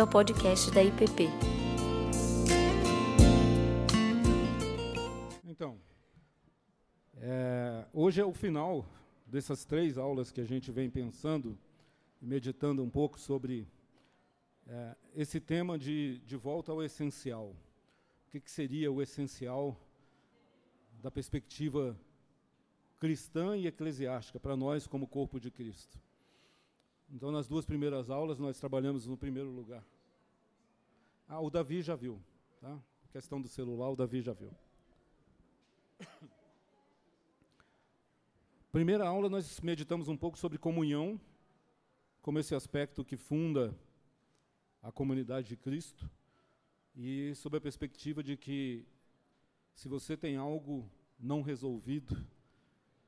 [0.00, 1.28] bem-vindo ao podcast da IPP.
[5.44, 5.78] Então,
[7.16, 8.86] é, hoje é o final
[9.26, 11.58] dessas três aulas que a gente vem pensando
[12.20, 13.66] e meditando um pouco sobre
[14.66, 17.48] é, esse tema de, de volta ao essencial.
[18.26, 19.76] O que, que seria o essencial
[21.02, 21.98] da perspectiva
[22.98, 25.98] cristã e eclesiástica para nós como corpo de Cristo?
[27.12, 29.84] Então, nas duas primeiras aulas, nós trabalhamos no primeiro lugar.
[31.28, 32.22] Ah, o Davi já viu.
[32.60, 32.80] Tá?
[33.10, 34.54] Questão do celular, o Davi já viu.
[38.70, 41.20] Primeira aula, nós meditamos um pouco sobre comunhão,
[42.22, 43.76] como esse aspecto que funda
[44.80, 46.08] a comunidade de Cristo,
[46.94, 48.86] e sob a perspectiva de que,
[49.74, 50.88] se você tem algo
[51.18, 52.24] não resolvido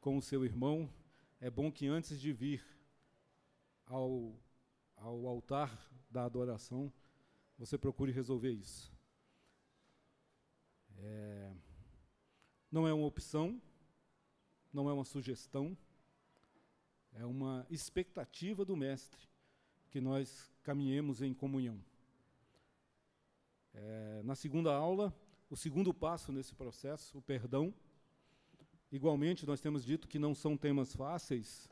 [0.00, 0.92] com o seu irmão,
[1.41, 2.71] é bom que antes de vir
[3.92, 4.34] ao,
[4.97, 5.70] ao altar
[6.11, 6.91] da adoração,
[7.58, 8.91] você procure resolver isso.
[10.98, 11.53] É,
[12.70, 13.61] não é uma opção,
[14.72, 15.77] não é uma sugestão,
[17.12, 19.28] é uma expectativa do Mestre
[19.91, 21.78] que nós caminhemos em comunhão.
[23.75, 25.14] É, na segunda aula,
[25.50, 27.75] o segundo passo nesse processo, o perdão.
[28.91, 31.69] Igualmente, nós temos dito que não são temas fáceis,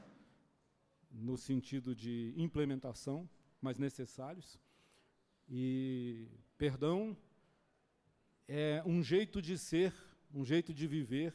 [1.10, 3.28] no sentido de implementação,
[3.60, 4.58] mas necessários.
[5.48, 7.16] E perdão
[8.46, 9.92] é um jeito de ser,
[10.32, 11.34] um jeito de viver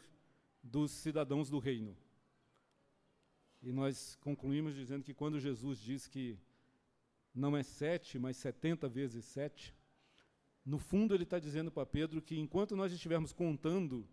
[0.64, 1.96] dos cidadãos do reino.
[3.62, 6.40] E nós concluímos dizendo que quando Jesus diz que
[7.34, 9.76] não é sete, mas setenta vezes sete,
[10.66, 14.08] no fundo ele está dizendo para Pedro que enquanto nós estivermos contando,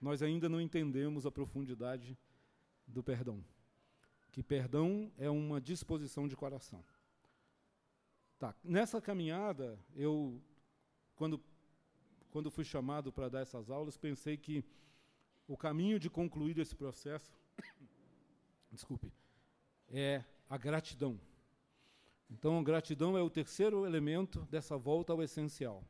[0.00, 2.18] nós ainda não entendemos a profundidade
[2.86, 3.44] do perdão
[4.30, 6.84] que perdão é uma disposição de coração.
[8.38, 8.54] Tá.
[8.64, 10.40] Nessa caminhada, eu,
[11.14, 11.42] quando,
[12.30, 14.64] quando fui chamado para dar essas aulas, pensei que
[15.46, 17.30] o caminho de concluir esse processo,
[18.70, 19.12] desculpe,
[19.88, 21.20] é a gratidão.
[22.30, 25.84] Então, a gratidão é o terceiro elemento dessa volta ao essencial.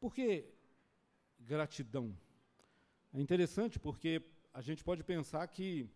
[0.00, 0.46] Por que
[1.38, 2.16] gratidão?
[3.12, 4.22] É interessante porque
[4.52, 5.88] a gente pode pensar que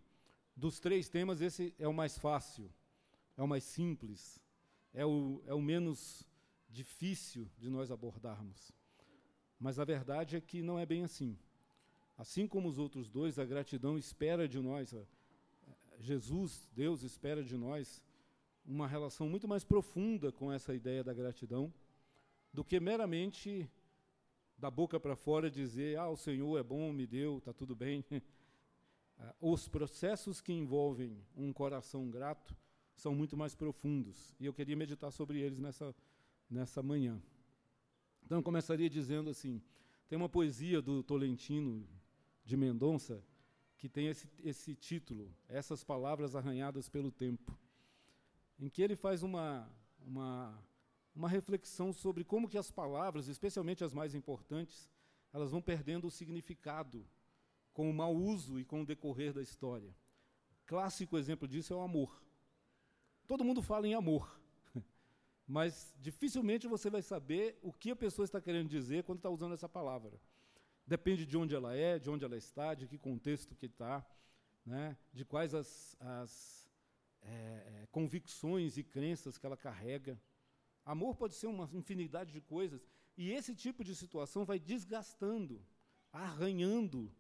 [0.57, 2.71] dos três temas, esse é o mais fácil,
[3.37, 4.41] é o mais simples,
[4.93, 6.27] é o, é o menos
[6.69, 8.73] difícil de nós abordarmos.
[9.59, 11.39] Mas a verdade é que não é bem assim.
[12.17, 14.95] Assim como os outros dois, a gratidão espera de nós,
[15.99, 18.05] Jesus, Deus, espera de nós
[18.65, 21.73] uma relação muito mais profunda com essa ideia da gratidão
[22.53, 23.71] do que meramente
[24.59, 28.05] da boca para fora dizer: Ah, o Senhor é bom, me deu, está tudo bem.
[29.21, 32.57] Ah, os processos que envolvem um coração grato
[32.97, 34.35] são muito mais profundos.
[34.41, 35.95] E eu queria meditar sobre eles nessa,
[36.49, 37.23] nessa manhã.
[38.25, 39.63] Então, eu começaria dizendo assim:
[40.09, 41.87] tem uma poesia do Tolentino
[42.45, 43.23] de Mendonça
[43.77, 47.59] que tem esse, esse título, Essas Palavras Arranhadas pelo Tempo,
[48.59, 49.71] em que ele faz uma,
[50.01, 50.63] uma,
[51.15, 54.91] uma reflexão sobre como que as palavras, especialmente as mais importantes,
[55.33, 57.07] elas vão perdendo o significado
[57.81, 59.97] com o mau uso e com o decorrer da história.
[60.67, 62.23] Clássico exemplo disso é o amor.
[63.27, 64.39] Todo mundo fala em amor,
[65.49, 69.55] mas dificilmente você vai saber o que a pessoa está querendo dizer quando está usando
[69.55, 70.21] essa palavra.
[70.87, 74.07] Depende de onde ela é, de onde ela está, de que contexto que está,
[74.67, 76.71] né, de quais as, as
[77.23, 80.21] é, é, convicções e crenças que ela carrega.
[80.85, 82.87] Amor pode ser uma infinidade de coisas,
[83.17, 85.65] e esse tipo de situação vai desgastando,
[86.13, 87.11] arranhando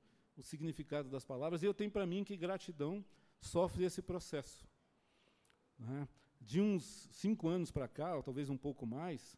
[0.40, 3.04] o significado das palavras, e eu tenho para mim que gratidão
[3.40, 4.66] sofre esse processo.
[5.78, 6.08] Né?
[6.40, 9.36] De uns cinco anos para cá, ou talvez um pouco mais,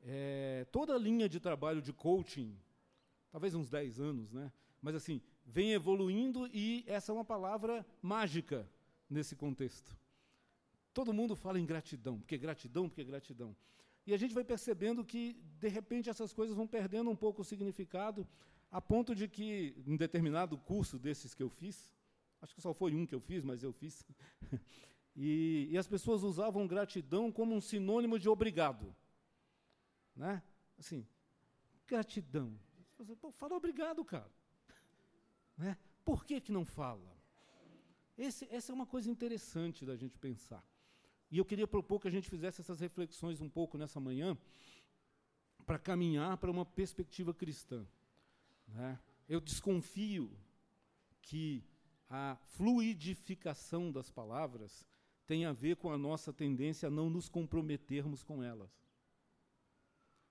[0.00, 2.58] é, toda a linha de trabalho de coaching,
[3.30, 4.50] talvez uns dez anos, né?
[4.80, 8.66] mas assim, vem evoluindo e essa é uma palavra mágica
[9.08, 9.96] nesse contexto.
[10.94, 13.54] Todo mundo fala em gratidão, porque gratidão, porque gratidão.
[14.06, 17.44] E a gente vai percebendo que, de repente, essas coisas vão perdendo um pouco o
[17.44, 18.26] significado,
[18.70, 21.94] a ponto de que, em determinado curso desses que eu fiz,
[22.40, 24.06] acho que só foi um que eu fiz, mas eu fiz,
[25.16, 28.94] e, e as pessoas usavam gratidão como um sinônimo de obrigado.
[30.14, 30.42] Né?
[30.78, 31.06] Assim,
[31.86, 32.58] gratidão.
[33.20, 34.30] Pô, fala obrigado, cara.
[35.56, 35.76] Né?
[36.04, 37.18] Por que, que não fala?
[38.16, 40.64] Esse, essa é uma coisa interessante da gente pensar.
[41.30, 44.38] E eu queria propor que a gente fizesse essas reflexões um pouco nessa manhã,
[45.66, 47.86] para caminhar para uma perspectiva cristã.
[48.68, 48.98] Né?
[49.28, 50.30] Eu desconfio
[51.22, 51.64] que
[52.08, 54.86] a fluidificação das palavras
[55.26, 58.72] tem a ver com a nossa tendência a não nos comprometermos com elas.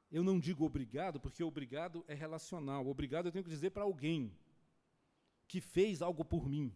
[0.09, 2.87] eu não digo obrigado, porque obrigado é relacional.
[2.87, 4.35] Obrigado eu tenho que dizer para alguém
[5.47, 6.73] que fez algo por mim.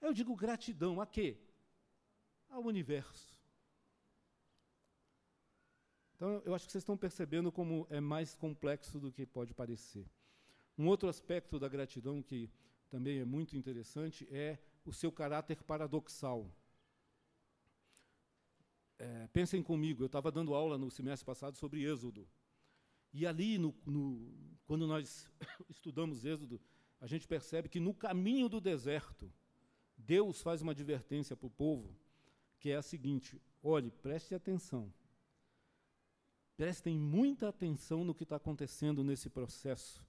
[0.00, 1.38] Eu digo gratidão a quê?
[2.48, 3.41] Ao universo.
[6.22, 10.08] Então, eu acho que vocês estão percebendo como é mais complexo do que pode parecer.
[10.78, 12.48] Um outro aspecto da gratidão que
[12.88, 16.48] também é muito interessante é o seu caráter paradoxal.
[19.00, 22.24] É, pensem comigo, eu estava dando aula no semestre passado sobre Êxodo.
[23.12, 24.32] E ali, no, no,
[24.64, 25.28] quando nós
[25.68, 26.60] estudamos Êxodo,
[27.00, 29.28] a gente percebe que no caminho do deserto,
[29.98, 31.92] Deus faz uma advertência para o povo,
[32.60, 34.94] que é a seguinte: olhe, preste atenção.
[36.56, 40.04] Prestem muita atenção no que está acontecendo nesse processo.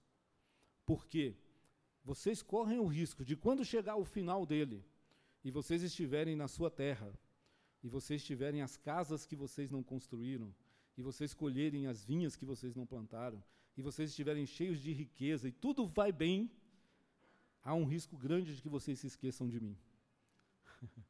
[0.86, 1.36] Porque
[2.04, 4.84] vocês correm o risco de, quando chegar o final dele,
[5.44, 7.14] e vocês estiverem na sua terra,
[7.82, 10.54] e vocês tiverem as casas que vocês não construíram,
[10.98, 13.42] e vocês colherem as vinhas que vocês não plantaram,
[13.76, 16.52] e vocês estiverem cheios de riqueza, e tudo vai bem,
[17.64, 19.78] há um risco grande de que vocês se esqueçam de mim.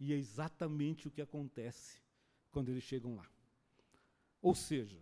[0.00, 2.02] e é exatamente o que acontece
[2.50, 3.35] quando eles chegam lá.
[4.46, 5.00] Ou seja,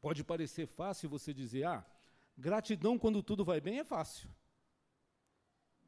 [0.00, 1.84] pode parecer fácil você dizer, ah,
[2.38, 4.30] gratidão quando tudo vai bem é fácil.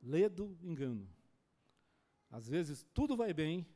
[0.03, 1.09] Ledo engano.
[2.31, 3.67] Às vezes tudo vai bem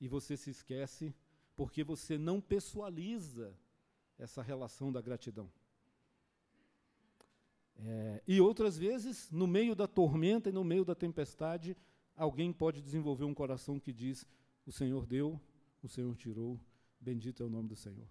[0.00, 1.12] e você se esquece
[1.56, 3.52] porque você não pessoaliza
[4.16, 5.50] essa relação da gratidão.
[7.74, 11.76] É, e outras vezes, no meio da tormenta e no meio da tempestade,
[12.14, 14.24] alguém pode desenvolver um coração que diz:
[14.64, 15.40] O Senhor deu,
[15.82, 16.60] o Senhor tirou,
[17.00, 18.06] bendito é o nome do Senhor.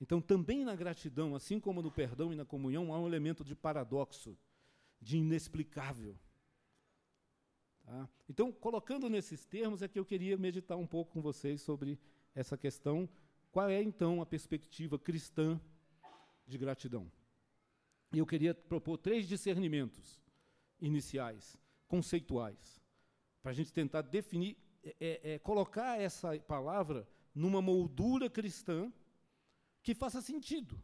[0.00, 3.54] Então, também na gratidão, assim como no perdão e na comunhão, há um elemento de
[3.54, 4.36] paradoxo,
[5.00, 6.18] de inexplicável.
[7.84, 8.08] Tá?
[8.28, 11.98] Então, colocando nesses termos, é que eu queria meditar um pouco com vocês sobre
[12.34, 13.08] essa questão.
[13.50, 15.58] Qual é, então, a perspectiva cristã
[16.46, 17.10] de gratidão?
[18.12, 20.20] E eu queria propor três discernimentos
[20.80, 21.56] iniciais,
[21.88, 22.80] conceituais,
[23.42, 28.92] para a gente tentar definir, é, é, é, colocar essa palavra numa moldura cristã
[29.86, 30.74] que faça sentido,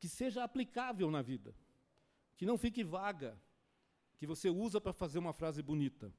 [0.00, 1.50] que seja aplicável na vida,
[2.36, 3.30] que não fique vaga,
[4.18, 6.12] que você usa para fazer uma frase bonita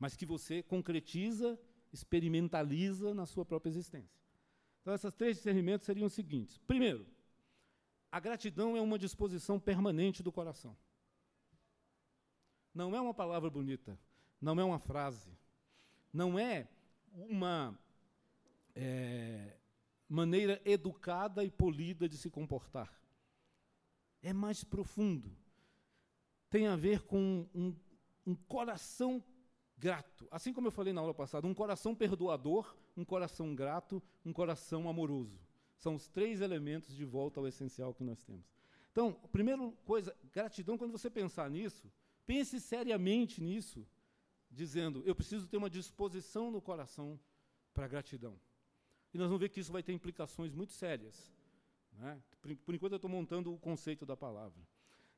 [0.00, 1.60] mas que você concretiza,
[1.92, 4.18] experimentaliza na sua própria existência.
[4.80, 7.06] Então, esses três discernimentos seriam os seguintes: primeiro,
[8.10, 10.74] a gratidão é uma disposição permanente do coração.
[12.74, 14.00] Não é uma palavra bonita,
[14.40, 15.36] não é uma frase,
[16.10, 16.66] não é
[17.12, 17.78] uma
[18.74, 19.59] é,
[20.10, 22.92] maneira educada e polida de se comportar.
[24.20, 25.30] É mais profundo.
[26.50, 27.76] Tem a ver com um,
[28.26, 29.22] um coração
[29.78, 30.26] grato.
[30.32, 34.88] Assim como eu falei na aula passada, um coração perdoador, um coração grato, um coração
[34.88, 35.40] amoroso.
[35.76, 38.44] São os três elementos de volta ao essencial que nós temos.
[38.90, 41.90] Então, primeira coisa, gratidão, quando você pensar nisso,
[42.26, 43.86] pense seriamente nisso,
[44.50, 47.18] dizendo: eu preciso ter uma disposição no coração
[47.72, 48.38] para gratidão.
[49.12, 51.32] E nós vamos ver que isso vai ter implicações muito sérias.
[51.92, 52.20] Né?
[52.40, 54.60] Por, por, enquanto, eu estou montando o conceito da palavra.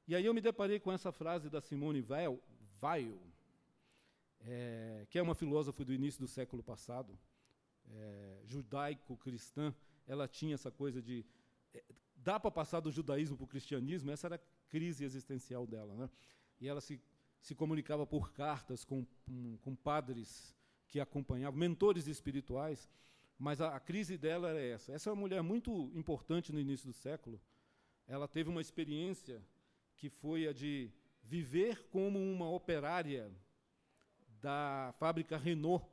[0.06, 2.42] E aí eu me deparei com essa frase da Simone Weil,
[2.80, 3.18] Weil
[4.44, 7.16] é, que é uma filósofa do início do século passado,
[7.90, 9.74] é, judaico-cristã,
[10.06, 11.24] ela tinha essa coisa de.
[11.72, 11.84] É,
[12.16, 15.94] dá para passar do judaísmo para o cristianismo, essa era a crise existencial dela.
[15.94, 16.10] Né?
[16.60, 17.00] E ela se,
[17.40, 19.06] se comunicava por cartas com,
[19.60, 20.54] com, padres
[20.88, 22.88] que acompanhavam, mentores espirituais,
[23.42, 24.92] mas a, a, crise dela era essa.
[24.92, 27.40] Essa é uma mulher muito importante no início do século.
[28.06, 29.42] Ela teve uma experiência
[29.96, 30.92] que foi a de
[31.24, 33.32] viver como uma operária
[34.40, 35.84] da fábrica Renault,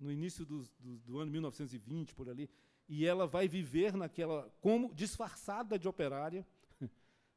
[0.00, 2.48] no início do, do, do ano 1920, por ali,
[2.88, 6.46] e ela vai viver naquela, como disfarçada de operária,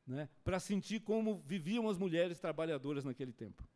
[0.07, 3.67] né, para sentir como viviam as mulheres trabalhadoras naquele tempo.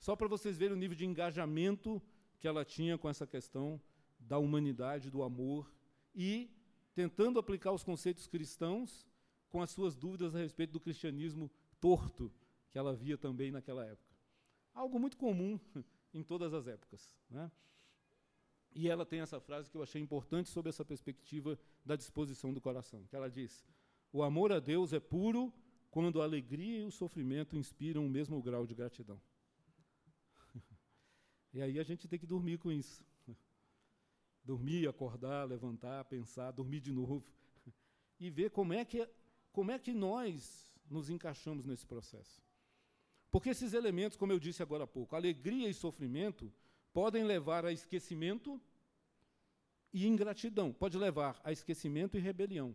[0.00, 2.02] Só para vocês verem o nível de engajamento
[2.40, 3.80] que ela tinha com essa questão
[4.18, 5.72] da humanidade, do amor,
[6.14, 6.50] e
[6.94, 9.06] tentando aplicar os conceitos cristãos
[9.48, 12.32] com as suas dúvidas a respeito do cristianismo torto
[12.70, 14.14] que ela via também naquela época.
[14.74, 15.58] Algo muito comum
[16.12, 17.16] em todas as épocas.
[17.30, 17.50] Né?
[18.74, 22.60] E ela tem essa frase que eu achei importante sobre essa perspectiva da disposição do
[22.60, 23.66] coração, que ela diz:
[24.12, 25.52] "O amor a Deus é puro
[25.90, 29.20] quando a alegria e o sofrimento inspiram o mesmo grau de gratidão."
[31.52, 33.04] e aí a gente tem que dormir com isso.
[34.48, 37.22] Dormir, acordar, levantar, pensar, dormir de novo
[38.18, 39.06] e ver como é que
[39.52, 42.40] como é que nós nos encaixamos nesse processo.
[43.30, 46.50] Porque esses elementos, como eu disse agora há pouco, alegria e sofrimento,
[46.94, 48.58] podem levar a esquecimento
[49.92, 52.74] e ingratidão, pode levar a esquecimento e rebelião.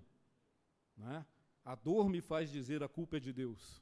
[0.99, 1.25] É?
[1.65, 3.81] A dor me faz dizer a culpa é de Deus.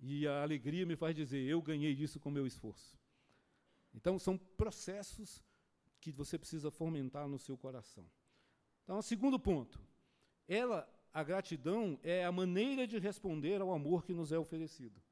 [0.00, 2.98] E a alegria me faz dizer eu ganhei isso com meu esforço.
[3.94, 5.42] Então, são processos
[6.12, 8.08] que você precisa fomentar no seu coração.
[8.84, 9.80] Então, segundo ponto.
[10.48, 15.02] Ela, a gratidão é a maneira de responder ao amor que nos é oferecido.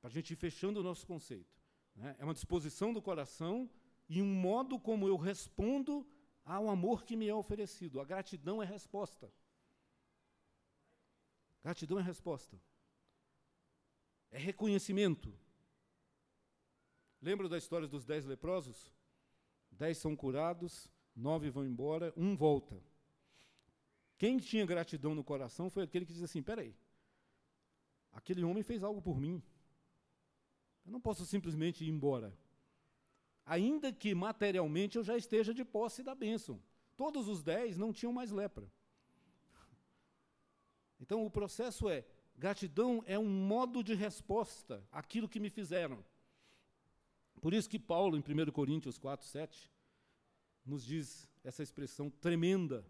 [0.00, 1.62] Para a gente ir fechando o nosso conceito.
[1.94, 2.16] Né?
[2.18, 3.70] É uma disposição do coração
[4.08, 6.06] e um modo como eu respondo
[6.44, 8.00] ao amor que me é oferecido.
[8.00, 9.32] A gratidão é resposta.
[11.62, 12.60] Gratidão é resposta.
[14.30, 15.32] É reconhecimento.
[17.24, 18.92] Lembra da história dos dez leprosos?
[19.70, 22.78] Dez são curados, nove vão embora, um volta.
[24.18, 26.76] Quem tinha gratidão no coração foi aquele que diz assim: peraí,
[28.12, 29.42] aquele homem fez algo por mim.
[30.84, 32.36] Eu não posso simplesmente ir embora.
[33.46, 36.62] Ainda que materialmente eu já esteja de posse da bênção.
[36.94, 38.70] Todos os dez não tinham mais lepra.
[41.00, 42.04] Então o processo é:
[42.36, 46.04] gratidão é um modo de resposta àquilo que me fizeram.
[47.40, 49.70] Por isso que Paulo, em 1 Coríntios 4, 7,
[50.64, 52.86] nos diz essa expressão tremenda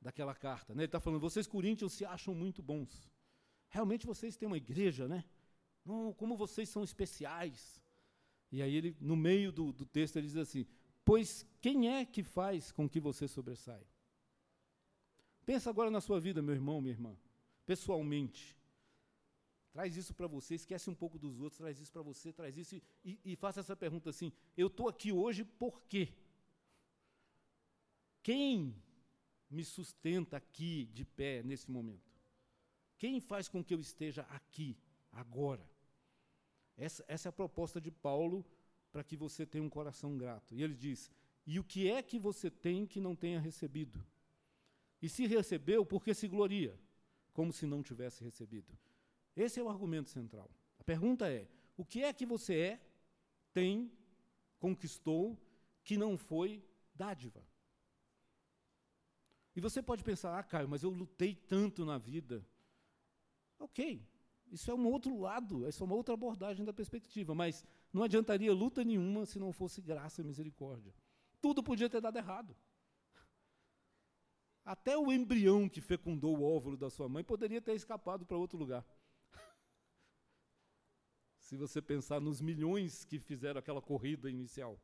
[0.00, 0.74] daquela carta.
[0.74, 0.82] Né?
[0.82, 3.10] Ele está falando, vocês coríntios se acham muito bons.
[3.68, 5.24] Realmente vocês têm uma igreja, né?
[5.84, 7.82] Não, como vocês são especiais.
[8.50, 10.66] E aí ele, no meio do, do texto, ele diz assim,
[11.04, 13.86] pois quem é que faz com que você sobressaia?
[15.44, 17.16] Pensa agora na sua vida, meu irmão, minha irmã,
[17.66, 18.57] pessoalmente.
[19.72, 22.74] Traz isso para você, esquece um pouco dos outros, traz isso para você, traz isso
[22.76, 26.12] e, e, e faça essa pergunta assim: eu estou aqui hoje por quê?
[28.22, 28.74] Quem
[29.50, 32.08] me sustenta aqui de pé nesse momento?
[32.98, 34.76] Quem faz com que eu esteja aqui,
[35.12, 35.68] agora?
[36.76, 38.44] Essa, essa é a proposta de Paulo
[38.90, 40.54] para que você tenha um coração grato.
[40.54, 41.10] E ele diz:
[41.46, 44.04] E o que é que você tem que não tenha recebido?
[45.00, 46.78] E se recebeu, por que se gloria?
[47.32, 48.76] Como se não tivesse recebido.
[49.38, 50.50] Esse é o argumento central.
[50.80, 52.80] A pergunta é: o que é que você é,
[53.52, 53.90] tem,
[54.58, 55.38] conquistou,
[55.84, 57.42] que não foi dádiva?
[59.54, 62.44] E você pode pensar, ah, Caio, mas eu lutei tanto na vida.
[63.60, 64.04] Ok,
[64.50, 68.52] isso é um outro lado, essa é uma outra abordagem da perspectiva, mas não adiantaria
[68.52, 70.94] luta nenhuma se não fosse graça e misericórdia.
[71.40, 72.56] Tudo podia ter dado errado.
[74.64, 78.58] Até o embrião que fecundou o óvulo da sua mãe poderia ter escapado para outro
[78.58, 78.84] lugar.
[81.48, 84.78] Se você pensar nos milhões que fizeram aquela corrida inicial.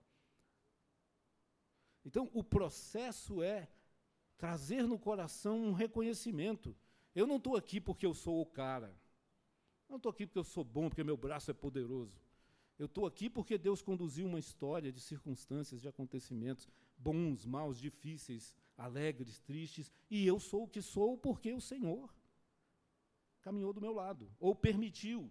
[2.03, 3.69] Então, o processo é
[4.39, 6.75] trazer no coração um reconhecimento.
[7.15, 8.99] Eu não estou aqui porque eu sou o cara.
[9.91, 12.19] Não estou aqui porque eu sou bom, porque meu braço é poderoso.
[12.79, 16.67] Eu estou aqui porque Deus conduziu uma história de circunstâncias, de acontecimentos,
[16.97, 22.11] bons, maus, difíceis, alegres, tristes, e eu sou o que sou porque o Senhor
[23.43, 25.31] caminhou do meu lado, ou permitiu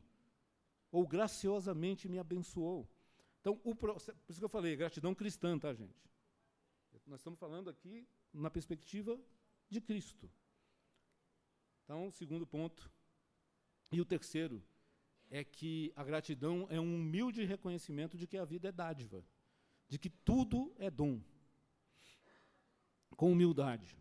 [0.94, 2.88] ou graciosamente me abençoou.
[3.42, 3.98] Então, o, por
[4.30, 6.08] isso que eu falei, gratidão cristã, tá, gente?
[7.08, 9.20] Nós estamos falando aqui na perspectiva
[9.68, 10.30] de Cristo.
[11.84, 12.92] Então, segundo ponto.
[13.92, 14.64] E o terceiro
[15.32, 19.26] é que a gratidão é um humilde reconhecimento de que a vida é dádiva,
[19.90, 21.20] de que tudo é dom.
[23.18, 23.98] Com humildade.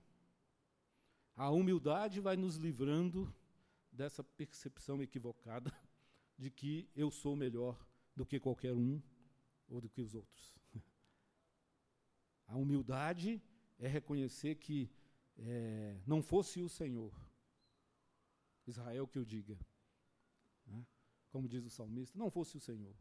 [1.34, 3.34] A humildade vai nos livrando
[3.90, 5.72] dessa percepção equivocada
[6.42, 7.78] de que eu sou melhor
[8.16, 9.00] do que qualquer um
[9.68, 10.58] ou do que os outros.
[12.48, 13.40] A humildade
[13.78, 14.90] é reconhecer que
[15.38, 17.14] é, não fosse o Senhor,
[18.66, 19.56] Israel que eu diga,
[20.66, 20.84] né?
[21.30, 22.96] como diz o salmista, não fosse o Senhor.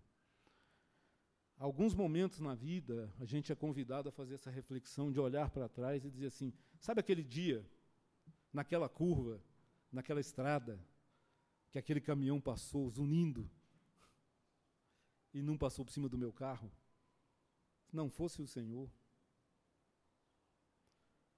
[1.57, 5.67] Alguns momentos na vida, a gente é convidado a fazer essa reflexão de olhar para
[5.67, 7.67] trás e dizer assim: sabe aquele dia,
[8.53, 9.43] naquela curva,
[9.91, 10.79] naquela estrada,
[11.71, 13.49] que aquele caminhão passou zunindo
[15.33, 16.69] e não passou por cima do meu carro,
[17.85, 18.91] se não fosse o Senhor.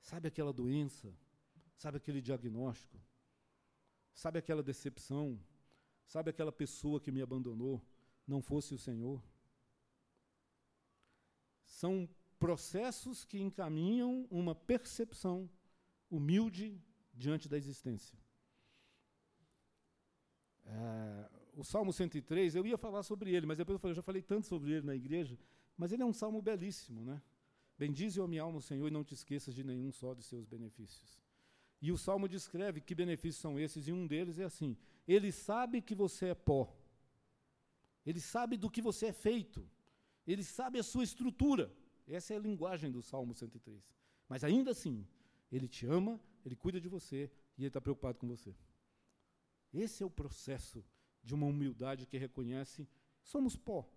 [0.02, 1.16] Sabe aquela doença?
[1.76, 3.00] Sabe aquele diagnóstico?
[4.14, 5.40] Sabe aquela decepção?
[6.06, 7.82] Sabe aquela pessoa que me abandonou?
[8.28, 9.24] Não fosse o Senhor?
[11.64, 12.10] São
[12.40, 15.50] processos que encaminham uma percepção
[16.10, 16.82] humilde
[17.14, 18.23] diante da existência.
[20.66, 24.02] É, o Salmo 103, eu ia falar sobre ele, mas depois eu falei, eu já
[24.02, 25.38] falei tanto sobre ele na igreja,
[25.78, 27.22] mas ele é um salmo belíssimo, né?
[27.78, 31.22] Bendize a minha alma, Senhor, e não te esqueças de nenhum só de seus benefícios.
[31.82, 34.78] E o salmo descreve que benefícios são esses, e um deles é assim:
[35.08, 36.74] Ele sabe que você é pó,
[38.06, 39.68] ele sabe do que você é feito,
[40.26, 41.72] ele sabe a sua estrutura.
[42.08, 43.82] Essa é a linguagem do Salmo 103.
[44.28, 45.06] Mas ainda assim,
[45.52, 48.54] Ele te ama, ele cuida de você e ele está preocupado com você.
[49.74, 50.84] Esse é o processo
[51.24, 52.88] de uma humildade que reconhece
[53.24, 53.90] somos pó.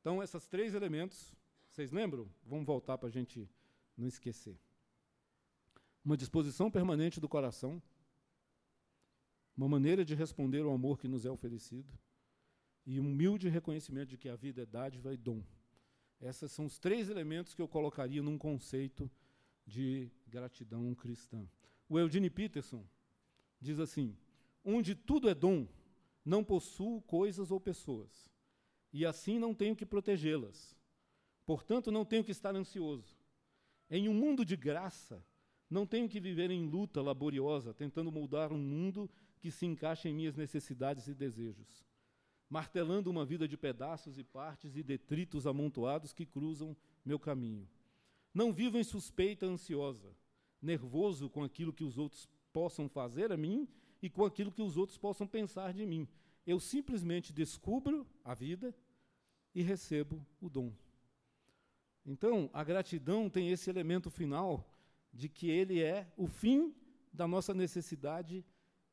[0.00, 1.34] Então, esses três elementos,
[1.68, 2.28] vocês lembram?
[2.44, 3.48] Vamos voltar para a gente
[3.96, 4.58] não esquecer.
[6.02, 7.82] Uma disposição permanente do coração,
[9.54, 11.92] uma maneira de responder ao amor que nos é oferecido,
[12.86, 15.44] e um humilde reconhecimento de que a vida é dádiva e dom.
[16.18, 19.10] Esses são os três elementos que eu colocaria num conceito
[19.66, 21.46] de gratidão cristã.
[21.90, 22.86] O Eugene Peterson
[23.60, 24.16] diz assim:
[24.64, 25.66] onde tudo é dom,
[26.24, 28.30] não possuo coisas ou pessoas,
[28.92, 30.78] e assim não tenho que protegê-las.
[31.44, 33.18] Portanto, não tenho que estar ansioso.
[33.90, 35.20] Em um mundo de graça,
[35.68, 40.14] não tenho que viver em luta laboriosa, tentando moldar um mundo que se encaixe em
[40.14, 41.84] minhas necessidades e desejos,
[42.48, 47.68] martelando uma vida de pedaços e partes e detritos amontoados que cruzam meu caminho.
[48.32, 50.14] Não vivo em suspeita ansiosa,
[50.60, 53.68] nervoso com aquilo que os outros possam fazer a mim
[54.02, 56.08] e com aquilo que os outros possam pensar de mim.
[56.46, 58.74] Eu simplesmente descubro a vida
[59.54, 60.72] e recebo o dom.
[62.04, 64.66] Então, a gratidão tem esse elemento final
[65.12, 66.74] de que ele é o fim
[67.12, 68.44] da nossa necessidade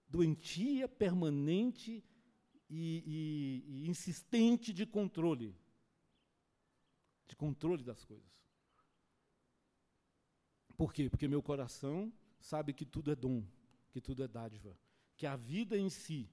[0.10, 2.04] doentia, permanente
[2.70, 5.56] e, e, e insistente de controle.
[7.28, 8.26] De controle das coisas.
[10.78, 11.10] Por quê?
[11.10, 13.44] Porque meu coração sabe que tudo é dom,
[13.90, 14.78] que tudo é dádiva,
[15.18, 16.30] que a vida em si.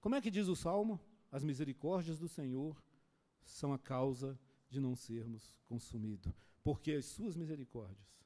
[0.00, 1.00] Como é que diz o salmo?
[1.30, 2.82] As misericórdias do Senhor
[3.44, 8.24] são a causa de não sermos consumidos, porque as suas misericórdias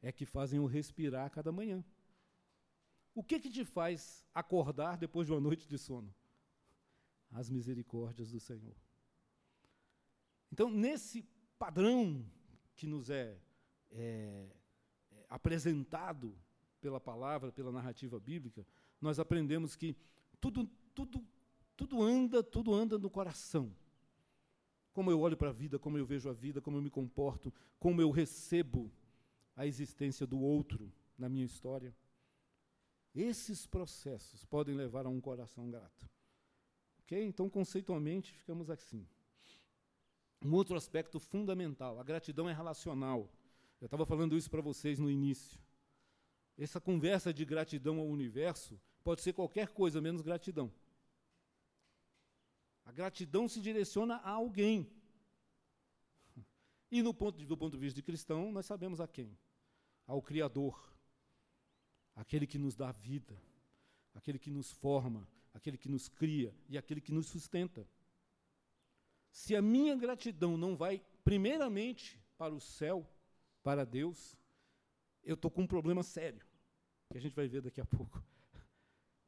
[0.00, 1.84] é que fazem eu respirar cada manhã.
[3.14, 6.14] O que que te faz acordar depois de uma noite de sono?
[7.30, 8.76] As misericórdias do Senhor.
[10.50, 11.22] Então, nesse
[11.58, 12.24] padrão
[12.74, 13.38] que nos é,
[13.90, 14.48] é
[15.32, 16.36] apresentado
[16.80, 18.66] pela palavra, pela narrativa bíblica,
[19.00, 19.96] nós aprendemos que
[20.38, 21.24] tudo, tudo,
[21.74, 23.74] tudo anda, tudo anda no coração.
[24.92, 27.52] Como eu olho para a vida, como eu vejo a vida, como eu me comporto,
[27.78, 28.92] como eu recebo
[29.56, 31.94] a existência do outro na minha história.
[33.14, 36.08] Esses processos podem levar a um coração grato.
[37.00, 37.24] Ok?
[37.24, 39.06] Então, conceitualmente, ficamos assim.
[40.44, 43.30] Um outro aspecto fundamental: a gratidão é relacional.
[43.82, 45.60] Eu estava falando isso para vocês no início.
[46.56, 50.72] Essa conversa de gratidão ao universo pode ser qualquer coisa menos gratidão.
[52.84, 54.88] A gratidão se direciona a alguém.
[56.92, 59.36] E no ponto, do ponto de vista de cristão, nós sabemos a quem?
[60.06, 60.80] Ao Criador,
[62.14, 63.36] aquele que nos dá vida,
[64.14, 67.84] aquele que nos forma, aquele que nos cria e aquele que nos sustenta.
[69.28, 73.04] Se a minha gratidão não vai, primeiramente, para o céu,
[73.62, 74.36] para Deus,
[75.22, 76.44] eu estou com um problema sério,
[77.10, 78.22] que a gente vai ver daqui a pouco.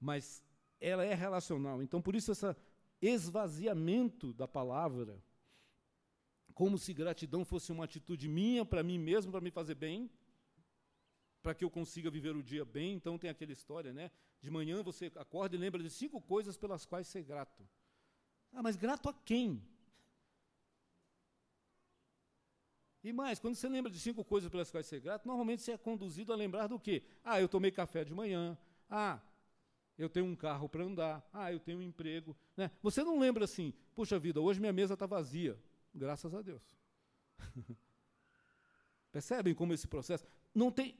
[0.00, 0.42] Mas
[0.80, 1.82] ela é relacional.
[1.82, 2.56] Então, por isso, esse
[3.00, 5.22] esvaziamento da palavra,
[6.52, 10.10] como se gratidão fosse uma atitude minha, para mim mesmo, para me fazer bem,
[11.42, 12.94] para que eu consiga viver o dia bem.
[12.94, 14.10] Então, tem aquela história, né?
[14.40, 17.66] De manhã você acorda e lembra de cinco coisas pelas quais ser grato.
[18.52, 19.62] Ah, mas grato a quem?
[23.04, 25.76] E mais, quando você lembra de cinco coisas pelas quais ser grato, normalmente você é
[25.76, 27.02] conduzido a lembrar do quê?
[27.22, 28.56] Ah, eu tomei café de manhã.
[28.88, 29.20] Ah,
[29.98, 31.28] eu tenho um carro para andar.
[31.30, 32.34] Ah, eu tenho um emprego.
[32.56, 32.70] Né?
[32.82, 35.60] Você não lembra assim, puxa vida, hoje minha mesa está vazia.
[35.94, 36.62] Graças a Deus.
[39.12, 40.24] Percebem como esse processo?
[40.54, 40.96] Não tem.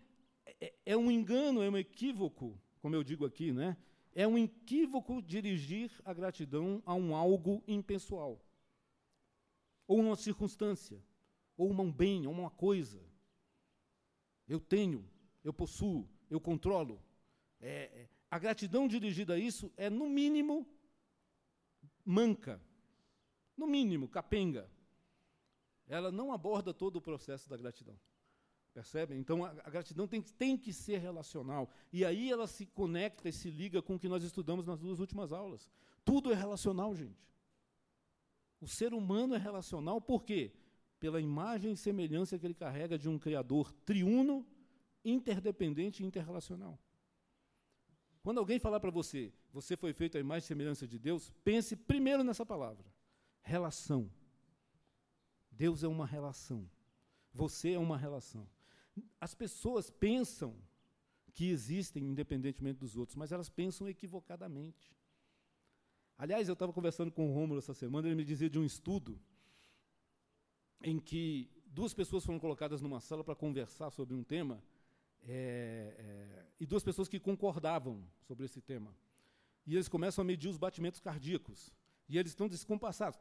[0.61, 3.79] É, é, um engano, é um equívoco, como eu digo aqui, né?
[4.14, 8.38] É um equívoco dirigir a gratidão a um algo impessoal.
[9.88, 11.03] Ou uma circunstância
[11.57, 13.01] ou um bem, ou uma coisa.
[14.47, 15.09] Eu tenho,
[15.43, 17.03] eu possuo, eu controlo.
[17.61, 20.67] É, é, a gratidão dirigida a isso é, no mínimo,
[22.05, 22.61] manca.
[23.57, 24.71] No mínimo, capenga.
[25.87, 27.99] Ela não aborda todo o processo da gratidão.
[28.73, 29.21] Percebem?
[29.21, 31.71] Então, a, a gratidão tem, tem que ser relacional.
[31.93, 34.99] E aí ela se conecta e se liga com o que nós estudamos nas duas
[34.99, 35.71] últimas aulas.
[36.05, 37.25] Tudo é relacional, gente.
[38.61, 40.53] O ser humano é relacional por quê?
[40.98, 44.46] Pela imagem e semelhança que ele carrega de um Criador triuno,
[45.04, 46.78] interdependente e interrelacional.
[48.22, 51.76] Quando alguém falar para você, você foi feito à imagem e semelhança de Deus, pense
[51.76, 52.87] primeiro nessa palavra:
[53.42, 54.11] relação.
[55.50, 56.68] Deus é uma relação.
[57.33, 58.48] Você é uma relação.
[59.20, 60.57] As pessoas pensam
[61.33, 64.96] que existem independentemente dos outros, mas elas pensam equivocadamente.
[66.16, 69.20] Aliás, eu estava conversando com o Rômulo essa semana, ele me dizia de um estudo
[70.85, 74.62] em que duas pessoas foram colocadas numa sala para conversar sobre um tema,
[75.27, 78.94] é, é, e duas pessoas que concordavam sobre esse tema.
[79.66, 81.73] E eles começam a medir os batimentos cardíacos.
[82.07, 83.18] E eles estão descompassados.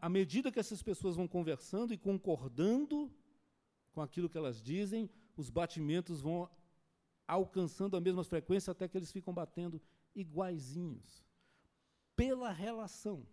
[0.00, 3.12] À medida que essas pessoas vão conversando e concordando
[3.92, 6.48] com aquilo que elas dizem, os batimentos vão
[7.26, 9.82] alcançando a mesma frequência até que eles ficam batendo
[10.14, 11.24] iguaizinhos.
[12.14, 13.26] Pela relação.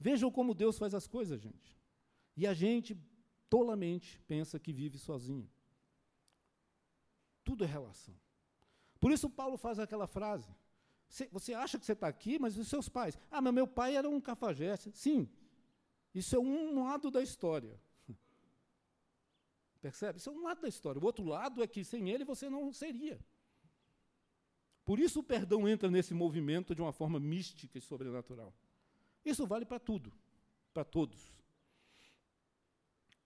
[0.00, 1.78] Vejam como Deus faz as coisas, gente.
[2.34, 2.98] E a gente,
[3.50, 5.48] tolamente, pensa que vive sozinho.
[7.44, 8.14] Tudo é relação.
[8.98, 10.50] Por isso, Paulo faz aquela frase.
[11.30, 13.18] Você acha que você está aqui, mas os seus pais.
[13.30, 14.90] Ah, mas meu pai era um cafajeste.
[14.94, 15.28] Sim,
[16.14, 17.78] isso é um lado da história.
[19.82, 20.18] Percebe?
[20.18, 21.00] Isso é um lado da história.
[21.00, 23.20] O outro lado é que sem ele você não seria.
[24.84, 28.54] Por isso o perdão entra nesse movimento de uma forma mística e sobrenatural.
[29.24, 30.12] Isso vale para tudo,
[30.72, 31.32] para todos.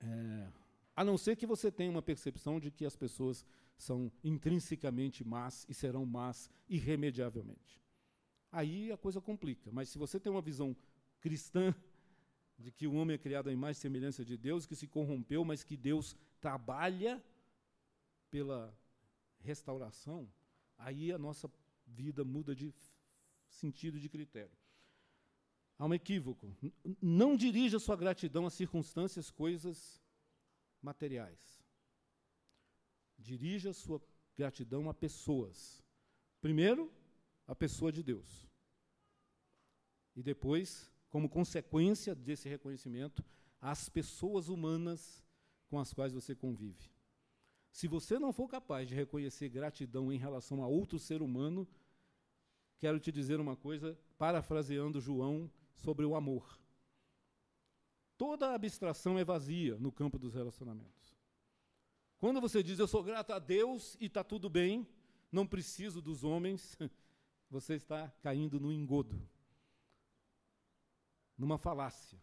[0.00, 0.48] É,
[0.94, 3.44] a não ser que você tenha uma percepção de que as pessoas
[3.76, 7.80] são intrinsecamente más e serão más irremediavelmente.
[8.50, 9.70] Aí a coisa complica.
[9.72, 10.76] Mas se você tem uma visão
[11.20, 11.74] cristã
[12.58, 15.44] de que o homem é criado à imagem e semelhança de Deus, que se corrompeu,
[15.44, 17.22] mas que Deus trabalha
[18.30, 18.72] pela
[19.40, 20.28] restauração,
[20.78, 21.50] aí a nossa
[21.86, 22.72] vida muda de
[23.48, 24.56] sentido de critério.
[25.78, 26.56] Há um equívoco.
[27.00, 30.00] Não dirija sua gratidão a circunstâncias, coisas
[30.80, 31.62] materiais.
[33.18, 34.00] Dirija sua
[34.36, 35.82] gratidão a pessoas.
[36.40, 36.92] Primeiro,
[37.46, 38.46] a pessoa de Deus.
[40.14, 43.24] E depois, como consequência desse reconhecimento,
[43.60, 45.24] as pessoas humanas
[45.68, 46.90] com as quais você convive.
[47.72, 51.66] Se você não for capaz de reconhecer gratidão em relação a outro ser humano,
[52.78, 56.58] quero te dizer uma coisa, parafraseando João sobre o amor.
[58.16, 61.16] Toda abstração é vazia no campo dos relacionamentos.
[62.18, 64.86] Quando você diz eu sou grato a Deus e está tudo bem,
[65.30, 66.78] não preciso dos homens,
[67.50, 69.20] você está caindo no engodo,
[71.36, 72.18] numa falácia.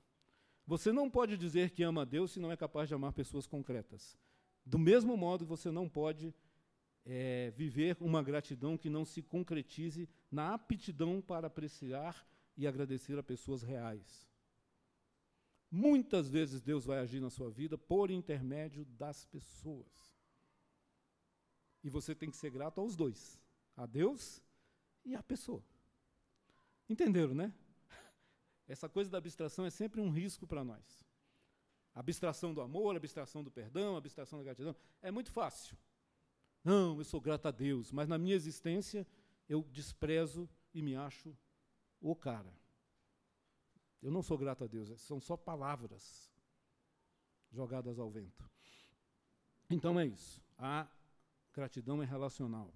[0.65, 3.45] Você não pode dizer que ama a Deus se não é capaz de amar pessoas
[3.45, 4.17] concretas.
[4.65, 6.33] Do mesmo modo, você não pode
[7.05, 12.25] é, viver uma gratidão que não se concretize na aptidão para apreciar
[12.61, 14.29] e agradecer a pessoas reais.
[15.71, 20.15] Muitas vezes Deus vai agir na sua vida por intermédio das pessoas.
[21.83, 23.41] E você tem que ser grato aos dois,
[23.75, 24.43] a Deus
[25.03, 25.63] e à pessoa.
[26.87, 27.51] Entenderam, né?
[28.67, 31.03] Essa coisa da abstração é sempre um risco para nós.
[31.95, 34.75] abstração do amor, abstração do perdão, abstração da gratidão.
[35.01, 35.75] É muito fácil.
[36.63, 39.07] Não, eu sou grato a Deus, mas na minha existência
[39.49, 41.35] eu desprezo e me acho
[42.01, 42.53] o cara.
[44.01, 46.31] Eu não sou grato a Deus, são só palavras
[47.51, 48.49] jogadas ao vento.
[49.69, 50.41] Então é isso.
[50.57, 50.89] A
[51.53, 52.73] gratidão é relacional.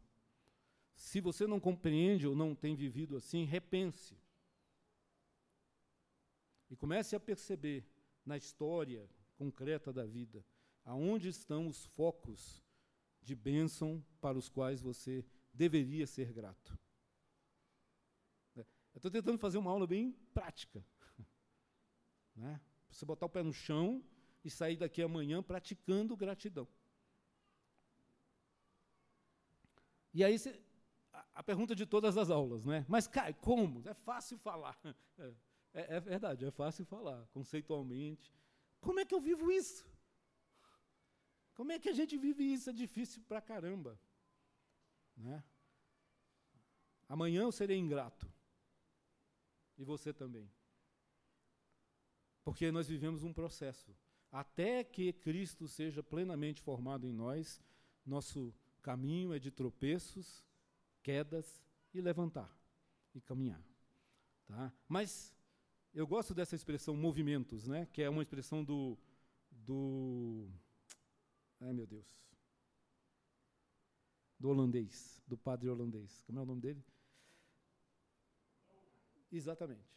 [0.96, 4.18] Se você não compreende ou não tem vivido assim, repense.
[6.70, 7.86] E comece a perceber
[8.26, 10.46] na história concreta da vida
[10.84, 12.64] aonde estão os focos
[13.22, 16.78] de bênção para os quais você deveria ser grato.
[18.96, 20.84] Eu estou tentando fazer uma aula bem prática.
[22.36, 22.60] Né?
[22.90, 24.04] Você botar o pé no chão
[24.44, 26.68] e sair daqui amanhã praticando gratidão.
[30.14, 30.36] E aí,
[31.14, 32.86] a, a, pergunta de todas as aulas, né?
[32.90, 33.88] Mas, cai, como?
[33.88, 34.78] É fácil falar.
[35.78, 38.34] É, é, é verdade, é fácil falar, conceitualmente.
[38.80, 39.86] Como é que eu vivo isso?
[41.54, 42.70] Como é que a gente vive isso?
[42.70, 44.00] É difícil pra caramba.
[45.18, 45.44] Né?
[47.10, 48.26] Amanhã eu serei ingrato.
[49.78, 50.50] E você também.
[52.44, 53.96] Porque nós vivemos um processo.
[54.32, 57.62] Até que Cristo seja plenamente formado em nós,
[58.06, 60.46] nosso caminho é de tropeços,
[61.02, 62.56] quedas e levantar
[63.14, 63.64] e caminhar.
[64.46, 64.72] Tá?
[64.88, 65.36] Mas
[65.94, 67.88] eu gosto dessa expressão movimentos, né?
[67.92, 68.98] que é uma expressão do.
[69.50, 70.48] do
[71.60, 72.06] ai meu Deus.
[74.38, 76.22] Do holandês, do padre holandês.
[76.28, 76.84] Como é o nome dele?
[79.36, 79.96] Exatamente.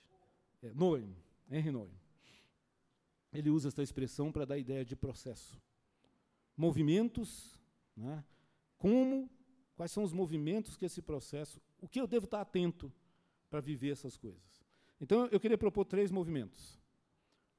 [0.63, 1.17] É, Noem,
[1.51, 1.95] Henry Noem.
[3.33, 5.61] Ele usa essa expressão para dar ideia de processo.
[6.57, 7.59] Movimentos,
[7.97, 8.25] né?
[8.77, 9.31] como,
[9.77, 12.93] quais são os movimentos que esse processo, o que eu devo estar atento
[13.49, 14.65] para viver essas coisas.
[15.01, 16.79] Então, eu queria propor três movimentos.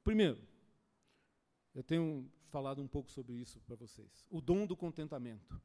[0.04, 0.40] Primeiro,
[1.74, 4.26] eu tenho falado um pouco sobre isso para vocês.
[4.30, 5.62] O dom do contentamento.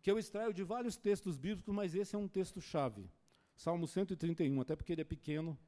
[0.00, 3.10] Que eu extraio de vários textos bíblicos, mas esse é um texto-chave.
[3.58, 5.58] Salmo 131, até porque ele é pequeno,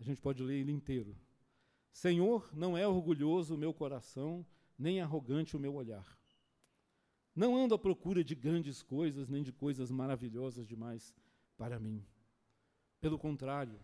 [0.00, 1.14] a gente pode ler ele inteiro.
[1.92, 4.44] Senhor, não é orgulhoso o meu coração,
[4.78, 6.18] nem arrogante o meu olhar.
[7.34, 11.14] Não ando à procura de grandes coisas, nem de coisas maravilhosas demais
[11.58, 12.02] para mim.
[13.02, 13.78] Pelo contrário,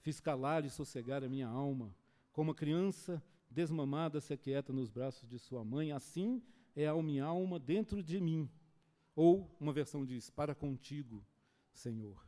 [0.00, 1.96] fiz calar e sossegar a minha alma,
[2.32, 6.42] como a criança desmamada se aquieta nos braços de sua mãe, assim
[6.76, 8.46] é a minha alma dentro de mim.
[9.16, 11.24] Ou, uma versão diz, para contigo,
[11.72, 12.27] Senhor.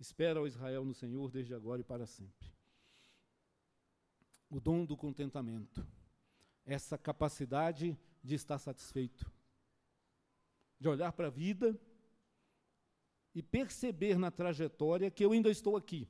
[0.00, 2.50] Espera, ó Israel, no Senhor desde agora e para sempre.
[4.48, 5.86] O dom do contentamento,
[6.64, 9.30] essa capacidade de estar satisfeito,
[10.78, 11.78] de olhar para a vida
[13.34, 16.08] e perceber na trajetória que eu ainda estou aqui.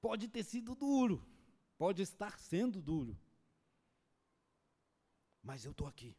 [0.00, 1.22] Pode ter sido duro,
[1.76, 3.16] pode estar sendo duro,
[5.42, 6.16] mas eu estou aqui.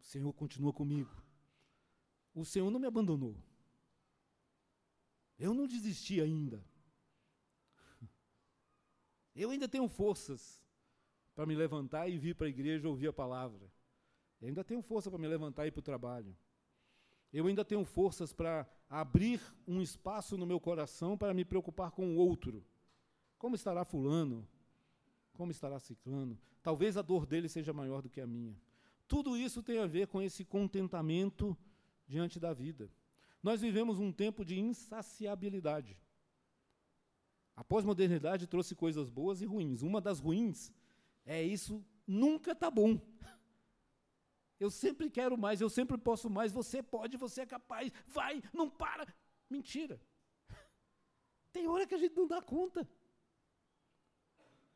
[0.00, 1.31] O Senhor continua comigo.
[2.34, 3.36] O Senhor não me abandonou.
[5.38, 6.64] Eu não desisti ainda.
[9.34, 10.62] Eu ainda tenho forças
[11.34, 13.70] para me levantar e vir para a igreja ouvir a palavra.
[14.40, 16.36] Eu ainda tenho força para me levantar e ir para o trabalho.
[17.32, 22.14] Eu ainda tenho forças para abrir um espaço no meu coração para me preocupar com
[22.14, 22.64] o outro.
[23.38, 24.46] Como estará Fulano?
[25.32, 26.38] Como estará Ciclano?
[26.62, 28.54] Talvez a dor dele seja maior do que a minha.
[29.08, 31.56] Tudo isso tem a ver com esse contentamento
[32.12, 32.84] diante da vida.
[33.42, 35.92] Nós vivemos um tempo de insaciabilidade.
[37.56, 39.82] A pós-modernidade trouxe coisas boas e ruins.
[39.82, 40.72] Uma das ruins
[41.24, 43.00] é isso nunca está bom.
[44.60, 48.68] Eu sempre quero mais, eu sempre posso mais, você pode, você é capaz, vai, não
[48.70, 49.04] para.
[49.50, 50.00] Mentira.
[51.50, 52.88] Tem hora que a gente não dá conta.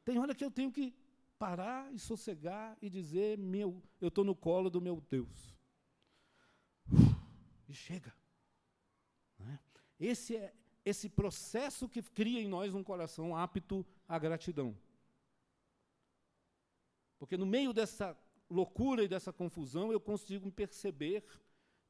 [0.05, 0.87] Tem hora que eu tenho que
[1.39, 5.57] parar e sossegar e dizer: meu, eu estou no colo do meu Deus.
[7.69, 8.15] E chega.
[9.41, 9.59] É?
[9.99, 10.55] Esse é
[10.87, 14.79] esse processo que cria em nós um coração apto à gratidão.
[17.19, 18.17] Porque no meio dessa
[18.49, 21.25] loucura e dessa confusão, eu consigo perceber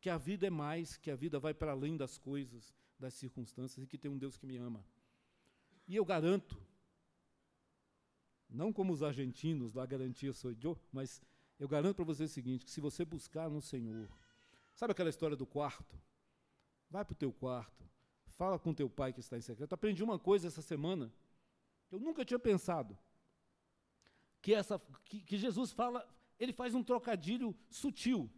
[0.01, 3.85] que a vida é mais, que a vida vai para além das coisas, das circunstâncias
[3.85, 4.83] e que tem um Deus que me ama.
[5.87, 6.59] E eu garanto,
[8.49, 11.21] não como os argentinos, da garantia sou eu, mas
[11.59, 14.09] eu garanto para você o seguinte, que se você buscar no Senhor,
[14.77, 15.99] sabe aquela história do quarto?
[16.89, 17.85] Vai para o teu quarto,
[18.29, 19.73] fala com teu pai que está em secreto.
[19.73, 21.13] Aprendi uma coisa essa semana,
[21.89, 22.97] que eu nunca tinha pensado,
[24.41, 26.09] que, essa, que, que Jesus fala,
[26.39, 28.31] ele faz um trocadilho sutil.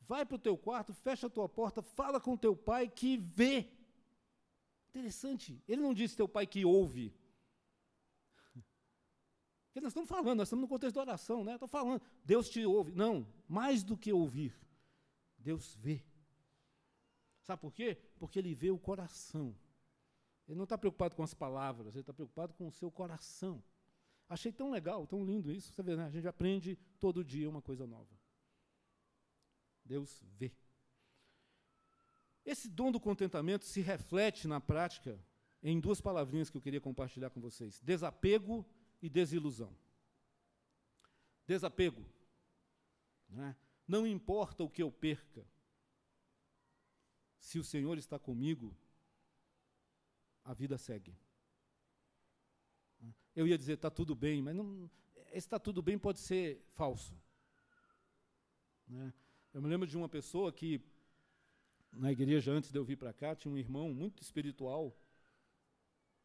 [0.00, 3.68] Vai para o teu quarto, fecha a tua porta, fala com teu pai que vê.
[4.88, 5.62] Interessante.
[5.68, 7.12] Ele não disse teu pai que ouve.
[9.66, 11.54] Porque nós estamos falando, nós estamos no contexto da oração, né?
[11.54, 12.92] Estou falando, Deus te ouve.
[12.92, 14.54] Não, mais do que ouvir,
[15.46, 16.02] Deus vê.
[17.42, 17.96] Sabe por quê?
[18.18, 19.56] Porque ele vê o coração.
[20.48, 23.62] Ele não está preocupado com as palavras, ele está preocupado com o seu coração.
[24.28, 25.72] Achei tão legal, tão lindo isso.
[25.72, 26.04] Você vê, né?
[26.04, 28.12] a gente aprende todo dia uma coisa nova.
[29.84, 30.52] Deus vê.
[32.44, 35.16] Esse dom do contentamento se reflete na prática
[35.62, 38.66] em duas palavrinhas que eu queria compartilhar com vocês: desapego
[39.00, 39.72] e desilusão.
[41.46, 42.04] Desapego.
[43.28, 43.56] Né?
[43.86, 45.46] Não importa o que eu perca,
[47.38, 48.76] se o Senhor está comigo,
[50.44, 51.16] a vida segue.
[53.34, 54.90] Eu ia dizer, está tudo bem, mas não,
[55.32, 57.14] está tudo bem pode ser falso.
[58.88, 59.12] Né?
[59.52, 60.80] Eu me lembro de uma pessoa que,
[61.92, 64.96] na igreja, antes de eu vir para cá, tinha um irmão muito espiritual,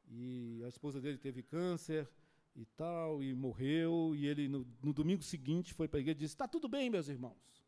[0.08, 2.10] e a esposa dele teve câncer
[2.56, 6.22] e tal, e morreu, e ele, no, no domingo seguinte, foi para a igreja e
[6.22, 7.66] disse, está tudo bem, meus irmãos.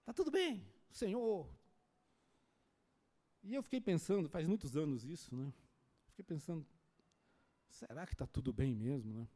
[0.00, 1.48] Está tudo bem, Senhor.
[3.42, 5.52] E eu fiquei pensando, faz muitos anos isso, né?
[6.08, 6.66] Fiquei pensando,
[7.76, 9.12] Será que está tudo bem mesmo?
[9.12, 9.28] Né?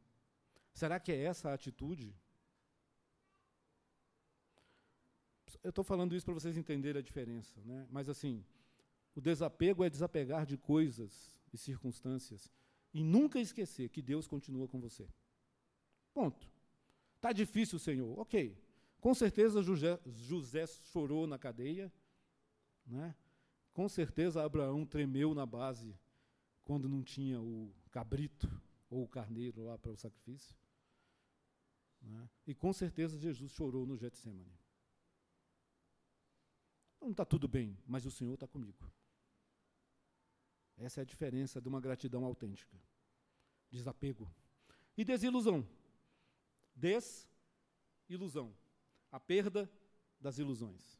[0.73, 2.11] Será que é essa a atitude?
[5.63, 7.61] Eu estou falando isso para vocês entenderem a diferença.
[7.63, 7.85] Né?
[7.91, 8.43] Mas, assim,
[9.15, 12.51] o desapego é desapegar de coisas e circunstâncias
[12.93, 15.07] e nunca esquecer que Deus continua com você.
[16.13, 16.49] Ponto.
[17.15, 18.19] Está difícil, Senhor.
[18.19, 18.57] Ok.
[18.99, 21.91] Com certeza José, José chorou na cadeia.
[22.85, 23.15] Né?
[23.73, 25.97] Com certeza Abraão tremeu na base
[26.63, 28.49] quando não tinha o cabrito
[28.89, 30.55] ou o carneiro lá para o sacrifício.
[32.01, 32.29] Né?
[32.45, 34.59] E com certeza Jesus chorou no Getsemane.
[36.99, 38.91] Não está tudo bem, mas o Senhor está comigo.
[40.81, 42.75] Essa é a diferença de uma gratidão autêntica.
[43.69, 44.27] Desapego.
[44.97, 45.67] E desilusão.
[46.75, 48.51] Desilusão.
[49.11, 49.71] A perda
[50.19, 50.99] das ilusões.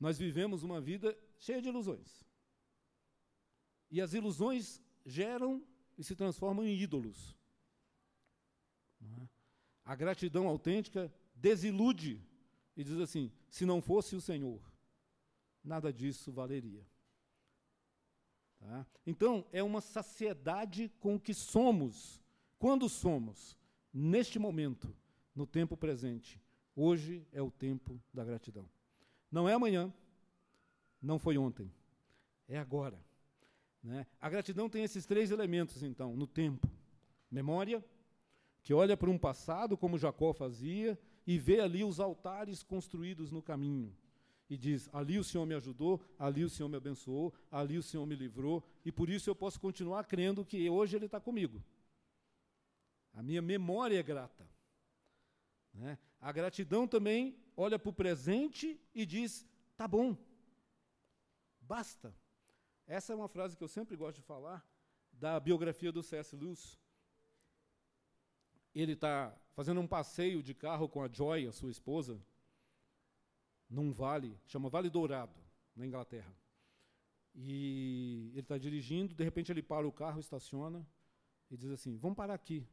[0.00, 2.24] Nós vivemos uma vida cheia de ilusões.
[3.90, 5.62] E as ilusões geram
[5.98, 7.36] e se transformam em ídolos.
[9.02, 9.28] É?
[9.84, 12.22] A gratidão autêntica desilude
[12.74, 14.62] e diz assim: se não fosse o Senhor,
[15.62, 16.86] nada disso valeria.
[18.64, 18.86] Tá?
[19.06, 22.22] Então, é uma saciedade com o que somos,
[22.58, 23.58] quando somos,
[23.92, 24.96] neste momento,
[25.34, 26.40] no tempo presente.
[26.74, 28.66] Hoje é o tempo da gratidão.
[29.30, 29.92] Não é amanhã,
[31.00, 31.70] não foi ontem,
[32.48, 32.98] é agora.
[33.82, 34.06] Né?
[34.18, 36.66] A gratidão tem esses três elementos, então, no tempo:
[37.30, 37.84] memória,
[38.62, 43.42] que olha para um passado, como Jacó fazia, e vê ali os altares construídos no
[43.42, 43.94] caminho.
[44.48, 48.06] E diz: ali o Senhor me ajudou, ali o Senhor me abençoou, ali o Senhor
[48.06, 51.62] me livrou, e por isso eu posso continuar crendo que hoje Ele está comigo.
[53.12, 54.48] A minha memória é grata.
[55.72, 55.98] Né?
[56.20, 60.16] A gratidão também olha para o presente e diz: tá bom,
[61.60, 62.14] basta.
[62.86, 64.66] Essa é uma frase que eu sempre gosto de falar
[65.12, 66.36] da biografia do C.S.
[66.36, 66.78] Lewis.
[68.74, 72.20] Ele está fazendo um passeio de carro com a Joy, a sua esposa,
[73.74, 75.34] num vale, chama Vale Dourado,
[75.74, 76.32] na Inglaterra.
[77.34, 80.86] E ele está dirigindo, de repente ele para o carro, estaciona
[81.50, 82.66] e diz assim: Vamos parar aqui.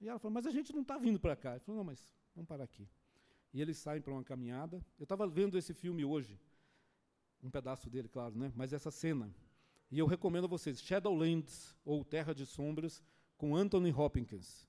[0.00, 1.52] E ela fala: Mas a gente não está vindo para cá.
[1.52, 2.86] Ele falou: Não, mas vamos parar aqui.
[3.52, 4.84] E eles saem para uma caminhada.
[4.98, 6.38] Eu estava vendo esse filme hoje,
[7.42, 8.52] um pedaço dele, claro, né?
[8.54, 9.34] mas essa cena.
[9.90, 13.02] E eu recomendo a vocês Shadowlands, ou Terra de Sombras,
[13.38, 14.68] com Anthony Hopkins.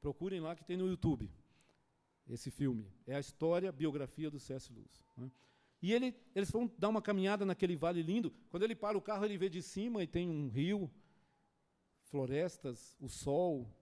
[0.00, 1.28] Procurem lá que tem no YouTube
[2.28, 2.86] esse filme.
[3.06, 4.72] É a história, a biografia do C.S.
[4.72, 5.04] Lewis.
[5.16, 5.30] Né?
[5.80, 8.32] E ele, eles vão dar uma caminhada naquele vale lindo.
[8.50, 10.90] Quando ele para o carro, ele vê de cima e tem um rio,
[12.02, 13.72] florestas, o sol.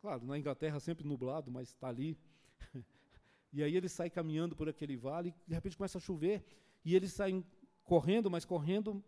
[0.00, 2.16] Claro, na Inglaterra sempre nublado, mas está ali.
[3.52, 6.44] e aí ele sai caminhando por aquele vale, de repente começa a chover,
[6.84, 7.44] e eles saem
[7.82, 9.02] correndo, mas correndo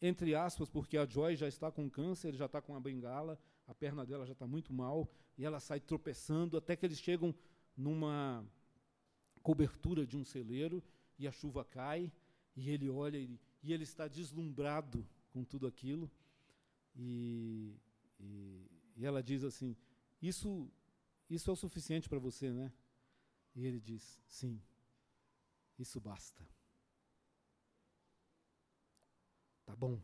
[0.00, 3.74] entre aspas, porque a Joy já está com câncer, já está com a bengala, a
[3.74, 7.34] perna dela já está muito mal, e ela sai tropeçando, até que eles chegam
[7.78, 8.44] numa
[9.40, 10.82] cobertura de um celeiro,
[11.16, 12.12] e a chuva cai,
[12.56, 16.10] e ele olha, e, e ele está deslumbrado com tudo aquilo,
[16.96, 17.76] e,
[18.18, 19.76] e, e ela diz assim:
[20.20, 20.68] Isso,
[21.30, 22.72] isso é o suficiente para você, né?
[23.54, 24.60] E ele diz: Sim,
[25.78, 26.44] isso basta.
[29.64, 30.00] Tá bom.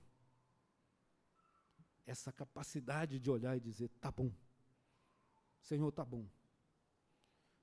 [2.07, 4.31] Essa capacidade de olhar e dizer: Tá bom.
[5.61, 6.25] Senhor, tá bom.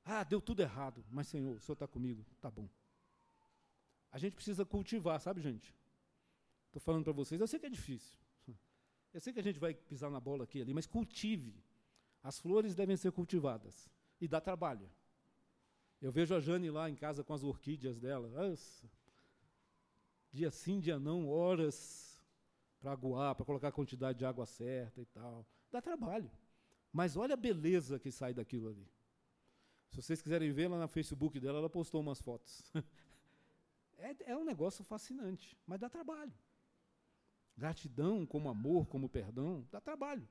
[0.03, 2.67] Ah, deu tudo errado, mas Senhor, o Senhor está comigo, tá bom.
[4.11, 5.73] A gente precisa cultivar, sabe, gente?
[6.67, 8.19] Estou falando para vocês, eu sei que é difícil.
[9.13, 11.53] Eu sei que a gente vai pisar na bola aqui ali, mas cultive.
[12.23, 13.89] As flores devem ser cultivadas.
[14.19, 14.89] E dá trabalho.
[16.01, 18.29] Eu vejo a Jane lá em casa com as orquídeas dela.
[18.29, 18.89] Nossa,
[20.31, 22.23] dia sim, dia não, horas
[22.79, 25.45] para aguar, para colocar a quantidade de água certa e tal.
[25.71, 26.31] Dá trabalho.
[26.91, 28.87] Mas olha a beleza que sai daquilo ali.
[29.91, 32.63] Se vocês quiserem ver lá no Facebook dela, ela postou umas fotos.
[33.97, 36.33] é, é um negócio fascinante, mas dá trabalho.
[37.55, 40.27] Gratidão, como amor, como perdão, dá trabalho.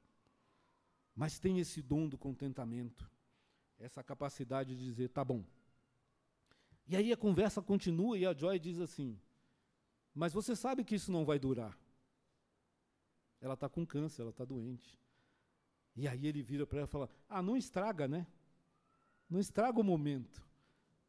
[1.15, 3.09] Mas tem esse dom do contentamento,
[3.79, 5.45] essa capacidade de dizer, tá bom.
[6.89, 9.21] E aí a conversa continua e a Joy diz assim:
[10.15, 11.79] mas você sabe que isso não vai durar.
[13.41, 14.99] Ela está com câncer, ela está doente.
[15.97, 18.27] E aí ele vira para ela e fala: Ah, não estraga, né?
[19.31, 20.45] Não estraga o momento.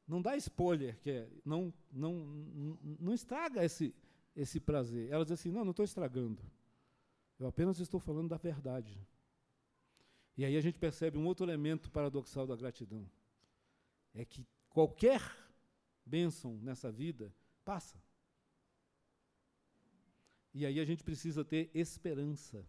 [0.08, 2.14] Não dá spoiler, que é, não, não,
[3.00, 3.96] não, estraga esse,
[4.36, 5.10] esse prazer.
[5.10, 6.42] Ela diz assim: Não, não estou estragando.
[7.40, 9.00] Eu apenas estou falando da verdade.
[10.38, 13.10] E aí a gente percebe um outro elemento paradoxal da gratidão.
[14.14, 15.22] É que qualquer
[16.06, 17.34] bênção nessa vida
[17.66, 18.02] passa.
[20.54, 22.66] E aí a gente precisa ter esperança,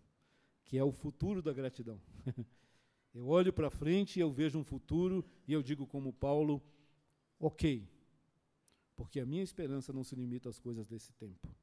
[0.64, 2.00] que é o futuro da gratidão.
[3.14, 6.62] eu olho para frente e eu vejo um futuro e eu digo como Paulo,
[7.38, 7.88] ok,
[8.96, 11.54] porque a minha esperança não se limita às coisas desse tempo.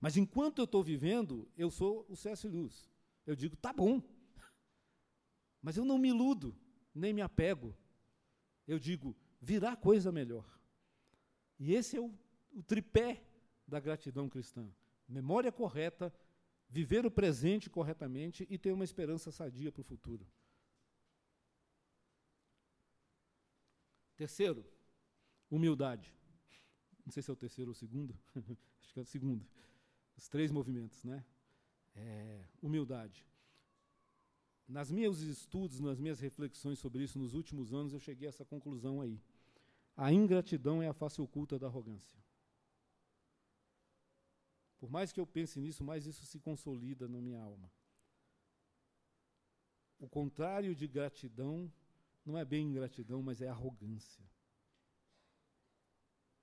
[0.00, 2.46] Mas enquanto eu estou vivendo, eu sou o C.S.
[2.46, 2.90] Lewis.
[3.26, 4.02] Eu digo, tá bom.
[5.62, 6.54] Mas eu não me iludo,
[6.94, 7.74] nem me apego.
[8.66, 10.44] Eu digo, virá coisa melhor.
[11.58, 12.12] E esse é o,
[12.52, 13.24] o tripé
[13.66, 14.68] da gratidão cristã
[15.08, 16.12] memória correta,
[16.68, 20.26] viver o presente corretamente e ter uma esperança sadia para o futuro.
[24.16, 24.64] Terceiro,
[25.50, 26.12] humildade.
[27.04, 28.18] Não sei se é o terceiro ou o segundo,
[28.80, 29.46] acho que é o segundo.
[30.16, 31.24] Os três movimentos, né?
[31.94, 33.26] É, humildade.
[34.66, 38.44] Nas meus estudos, nas minhas reflexões sobre isso nos últimos anos, eu cheguei a essa
[38.44, 39.20] conclusão aí.
[39.96, 42.18] A ingratidão é a face oculta da arrogância.
[44.78, 47.70] Por mais que eu pense nisso, mais isso se consolida na minha alma.
[49.98, 51.72] O contrário de gratidão
[52.24, 54.24] não é bem ingratidão, mas é arrogância.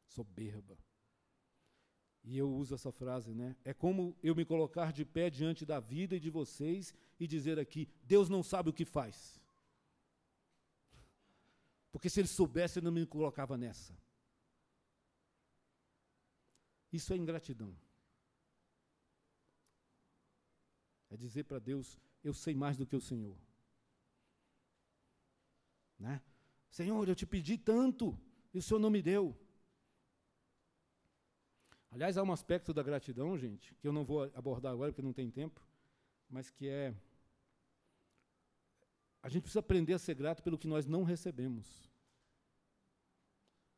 [0.05, 0.77] Soberba.
[2.23, 3.55] E eu uso essa frase, né?
[3.63, 7.57] É como eu me colocar de pé diante da vida e de vocês e dizer
[7.57, 9.41] aqui: Deus não sabe o que faz.
[11.91, 13.97] Porque se ele soubesse, ele não me colocava nessa.
[16.91, 17.75] Isso é ingratidão.
[21.09, 23.37] É dizer para Deus: Eu sei mais do que o Senhor.
[26.01, 26.19] Né?
[26.67, 28.19] Senhor, eu te pedi tanto
[28.51, 29.37] e o Senhor não me deu.
[31.91, 35.13] Aliás, há um aspecto da gratidão, gente, que eu não vou abordar agora porque não
[35.13, 35.61] tem tempo,
[36.27, 36.95] mas que é.
[39.21, 41.91] A gente precisa aprender a ser grato pelo que nós não recebemos.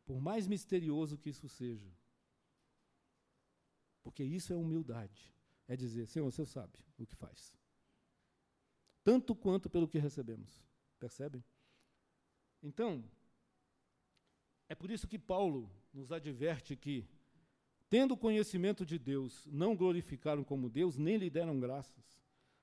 [0.05, 1.91] Por mais misterioso que isso seja.
[4.01, 5.33] Porque isso é humildade.
[5.67, 7.53] É dizer, Senhor, você sabe o que faz.
[9.03, 10.63] Tanto quanto pelo que recebemos.
[10.99, 11.43] Percebem?
[12.63, 13.03] Então,
[14.67, 17.05] é por isso que Paulo nos adverte que
[17.93, 22.19] Tendo conhecimento de Deus, não glorificaram como Deus, nem lhe deram graças.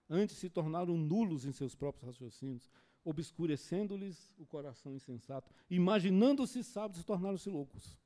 [0.09, 2.68] Antes se tornaram nulos em seus próprios raciocínios,
[3.05, 5.55] obscurecendo-lhes o coração insensato.
[5.70, 7.96] Imaginando-se sábios, tornaram-se loucos.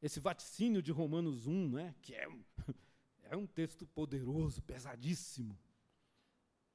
[0.00, 2.28] Esse vaticínio de Romanos 1, né, que é,
[3.24, 5.58] é um texto poderoso, pesadíssimo.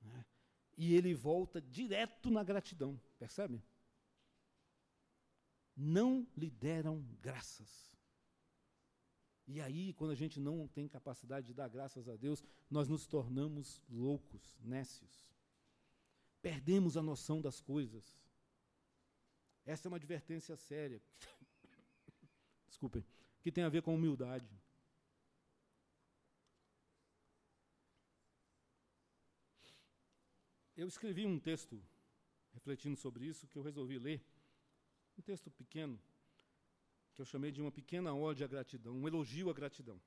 [0.01, 0.25] Né,
[0.77, 3.63] e ele volta direto na gratidão, percebe?
[5.81, 7.89] Não lhe deram graças.
[9.47, 13.07] E aí, quando a gente não tem capacidade de dar graças a Deus, nós nos
[13.07, 15.33] tornamos loucos, nécios.
[16.41, 18.21] Perdemos a noção das coisas.
[19.65, 21.01] Essa é uma advertência séria.
[22.67, 23.05] Desculpem.
[23.39, 24.61] Que tem a ver com humildade.
[30.75, 31.81] Eu escrevi um texto
[32.51, 34.21] refletindo sobre isso que eu resolvi ler.
[35.19, 35.99] Um texto pequeno,
[37.13, 39.99] que eu chamei de uma pequena ode à gratidão, um elogio à gratidão.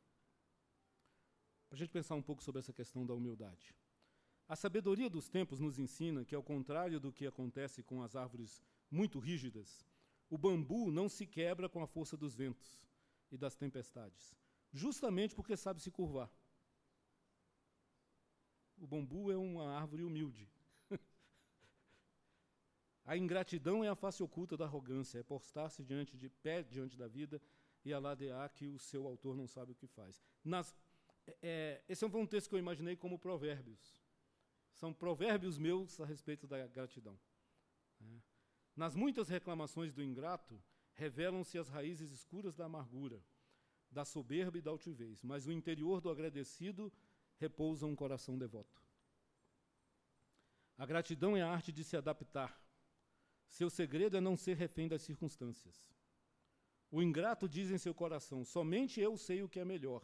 [1.69, 3.75] Para a gente pensar um pouco sobre essa questão da humildade.
[4.49, 8.65] A sabedoria dos tempos nos ensina que, ao contrário do que acontece com as árvores
[8.91, 9.85] muito rígidas,
[10.31, 12.81] o bambu não se quebra com a força dos ventos
[13.31, 14.35] e das tempestades,
[14.73, 16.31] justamente porque sabe se curvar.
[18.79, 20.51] O bambu é uma árvore humilde,
[23.05, 27.09] a ingratidão é a face oculta da arrogância, é postar-se diante de pé diante da
[27.09, 27.41] vida
[27.85, 30.23] e aladear que o seu autor não sabe o que faz.
[30.45, 30.77] Nas,
[31.27, 34.01] é, é esse foi um texto que eu imaginei como provérbios.
[34.73, 37.19] São provérbios meus a respeito da gratidão.
[38.01, 38.21] É.
[38.77, 40.63] Nas muitas reclamações do ingrato,
[40.95, 43.23] revelam-se as raízes escuras da amargura,
[43.91, 46.93] da soberba e da altivez, mas o interior do agradecido
[47.37, 48.81] repousa um coração devoto.
[50.79, 52.62] A gratidão é a arte de se adaptar,
[53.53, 55.93] seu segredo é não ser refém das circunstâncias.
[56.91, 60.03] O ingrato diz em seu coração: somente eu sei o que é melhor.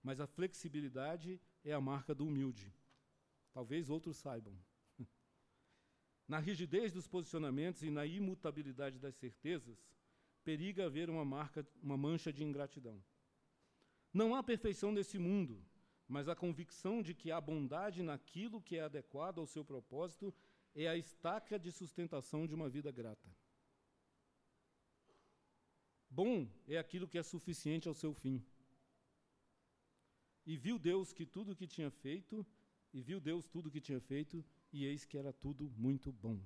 [0.00, 2.72] Mas a flexibilidade é a marca do humilde.
[3.52, 4.56] Talvez outros saibam.
[6.28, 9.84] na rigidez dos posicionamentos e na imutabilidade das certezas,
[10.44, 13.02] periga haver uma marca, uma mancha de ingratidão.
[14.14, 15.60] Não há perfeição nesse mundo,
[16.06, 20.32] mas a convicção de que há bondade naquilo que é adequado ao seu propósito
[20.84, 23.28] é a estaca de sustentação de uma vida grata.
[26.08, 28.44] Bom é aquilo que é suficiente ao seu fim.
[30.46, 32.46] E viu Deus que tudo o que tinha feito,
[32.92, 36.40] e viu Deus tudo o que tinha feito, e eis que era tudo muito bom.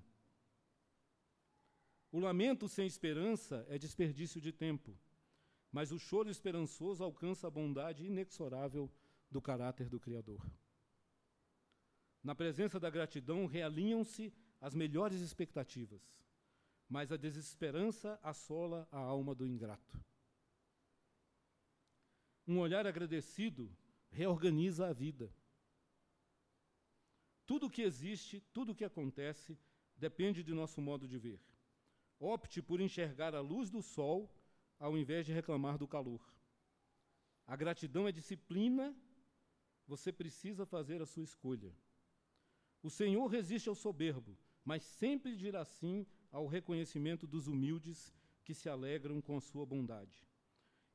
[2.11, 4.99] O lamento sem esperança é desperdício de tempo,
[5.71, 8.91] mas o choro esperançoso alcança a bondade inexorável
[9.31, 10.43] do caráter do Criador.
[12.23, 16.01] Na presença da gratidão, realinham-se as melhores expectativas,
[16.89, 20.01] mas a desesperança assola a alma do ingrato.
[22.47, 23.71] Um olhar agradecido
[24.11, 25.33] reorganiza a vida.
[27.45, 29.59] Tudo o que existe, tudo o que acontece,
[29.97, 31.41] depende de nosso modo de ver.
[32.21, 34.33] Opte por enxergar a luz do sol
[34.79, 36.21] ao invés de reclamar do calor.
[37.47, 38.97] A gratidão é disciplina,
[39.87, 41.75] você precisa fazer a sua escolha.
[42.83, 48.13] O Senhor resiste ao soberbo, mas sempre dirá sim ao reconhecimento dos humildes
[48.45, 50.27] que se alegram com a sua bondade.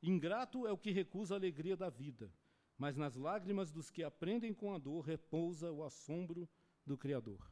[0.02, 2.32] Ingrato é o que recusa a alegria da vida,
[2.76, 6.48] mas nas lágrimas dos que aprendem com a dor repousa o assombro
[6.86, 7.50] do Criador.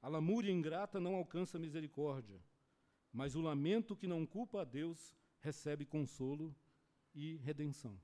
[0.00, 2.40] A lamúria ingrata não alcança misericórdia,
[3.12, 6.54] mas o lamento que não culpa a Deus recebe consolo
[7.14, 8.00] e redenção.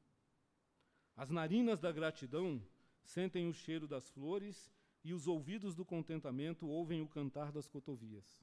[1.16, 2.62] As narinas da gratidão
[3.05, 4.73] sentem o cheiro das flores
[5.05, 8.41] e os ouvidos do contentamento ouvem o cantar das cotovias.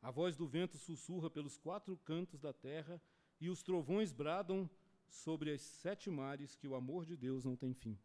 [0.00, 3.00] A voz do vento sussurra pelos quatro cantos da terra
[3.40, 4.68] e os trovões bradam
[5.08, 7.98] sobre as sete mares que o amor de Deus não tem fim.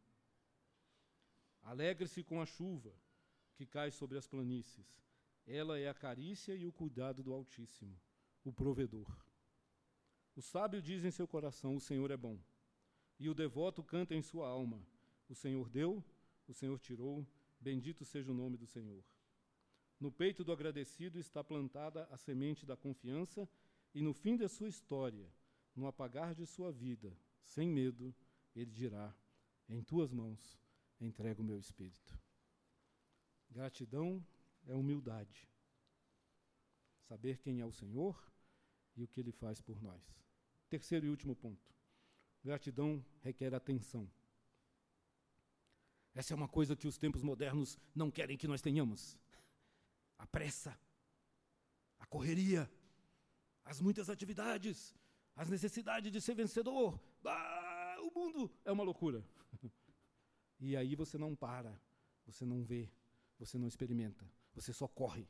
[1.61, 2.93] Alegre-se com a chuva
[3.55, 5.03] que cai sobre as planícies.
[5.45, 7.99] Ela é a carícia e o cuidado do Altíssimo,
[8.43, 9.07] o provedor.
[10.35, 12.39] O sábio diz em seu coração: O Senhor é bom.
[13.19, 14.81] E o devoto canta em sua alma:
[15.27, 16.03] O Senhor deu,
[16.51, 17.25] o Senhor tirou,
[17.59, 19.03] bendito seja o nome do Senhor.
[19.99, 23.47] No peito do agradecido está plantada a semente da confiança,
[23.93, 25.31] e no fim da sua história,
[25.75, 28.15] no apagar de sua vida, sem medo,
[28.55, 29.13] ele dirá:
[29.67, 30.59] Em tuas mãos
[30.99, 32.17] entrego o meu espírito.
[33.49, 34.25] Gratidão
[34.67, 35.47] é humildade.
[37.01, 38.15] Saber quem é o Senhor
[38.95, 40.03] e o que ele faz por nós.
[40.69, 41.73] Terceiro e último ponto.
[42.43, 44.09] Gratidão requer atenção.
[46.13, 49.17] Essa é uma coisa que os tempos modernos não querem que nós tenhamos.
[50.17, 50.77] A pressa,
[51.99, 52.69] a correria,
[53.63, 54.95] as muitas atividades,
[55.35, 56.99] as necessidades de ser vencedor.
[57.25, 59.23] Ah, o mundo é uma loucura.
[60.61, 61.73] E aí você não para,
[62.25, 62.91] você não vê,
[63.37, 65.25] você não experimenta, você só corre.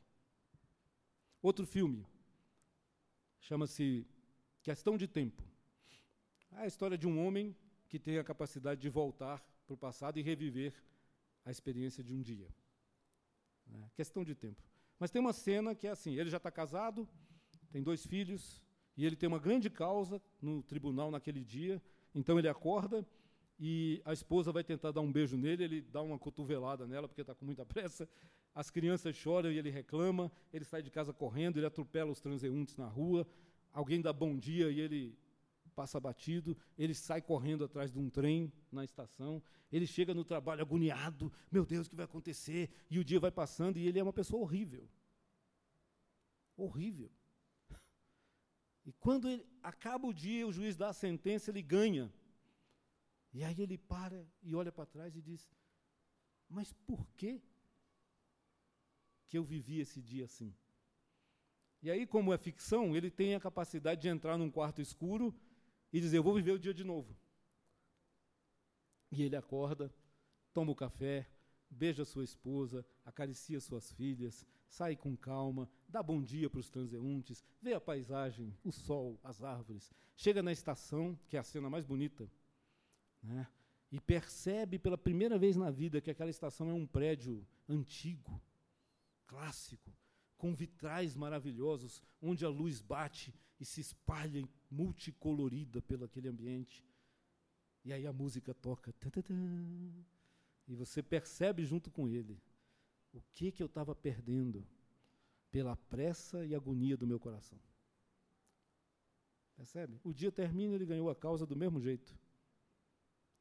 [1.40, 2.04] Outro filme
[3.38, 4.04] chama-se
[4.60, 5.40] Questão de Tempo.
[6.50, 7.56] É a história de um homem
[7.88, 9.40] que tem a capacidade de voltar
[9.70, 10.72] para o passado e reviver
[11.44, 12.48] a experiência de um dia.
[13.72, 14.62] É, questão de tempo.
[14.98, 17.08] Mas tem uma cena que é assim: ele já está casado,
[17.70, 18.60] tem dois filhos,
[18.96, 21.80] e ele tem uma grande causa no tribunal naquele dia.
[22.14, 23.06] Então ele acorda
[23.58, 27.20] e a esposa vai tentar dar um beijo nele, ele dá uma cotovelada nela porque
[27.20, 28.08] está com muita pressa.
[28.52, 30.32] As crianças choram e ele reclama.
[30.52, 33.24] Ele sai de casa correndo, ele atropela os transeuntes na rua.
[33.72, 35.16] Alguém dá bom dia e ele
[35.80, 36.54] passa batido.
[36.76, 39.42] Ele sai correndo atrás de um trem na estação.
[39.72, 41.32] Ele chega no trabalho agoniado.
[41.50, 42.70] Meu Deus, o que vai acontecer?
[42.90, 44.86] E o dia vai passando e ele é uma pessoa horrível.
[46.56, 47.10] Horrível.
[48.82, 52.10] E quando ele, acaba o dia, o juiz dá a sentença, ele ganha.
[53.32, 55.46] E aí ele para e olha para trás e diz:
[56.48, 57.42] Mas por que
[59.28, 60.50] que eu vivi esse dia assim?
[61.82, 65.34] E aí, como é ficção, ele tem a capacidade de entrar num quarto escuro
[65.92, 67.16] e dizer: Eu vou viver o dia de novo.
[69.10, 69.92] E ele acorda,
[70.52, 71.28] toma o café,
[71.68, 77.44] beija sua esposa, acaricia suas filhas, sai com calma, dá bom dia para os transeuntes,
[77.60, 81.84] vê a paisagem, o sol, as árvores, chega na estação, que é a cena mais
[81.84, 82.30] bonita,
[83.22, 83.48] né?
[83.90, 88.40] e percebe pela primeira vez na vida que aquela estação é um prédio antigo,
[89.26, 89.92] clássico,
[90.38, 96.86] com vitrais maravilhosos, onde a luz bate e se espalha multicolorida pelo aquele ambiente.
[97.84, 98.94] E aí a música toca.
[100.68, 102.40] e você percebe junto com ele
[103.12, 104.66] o que, que eu estava perdendo
[105.50, 107.58] pela pressa e agonia do meu coração.
[109.56, 110.00] Percebe?
[110.04, 112.16] O dia termina, ele ganhou a causa do mesmo jeito.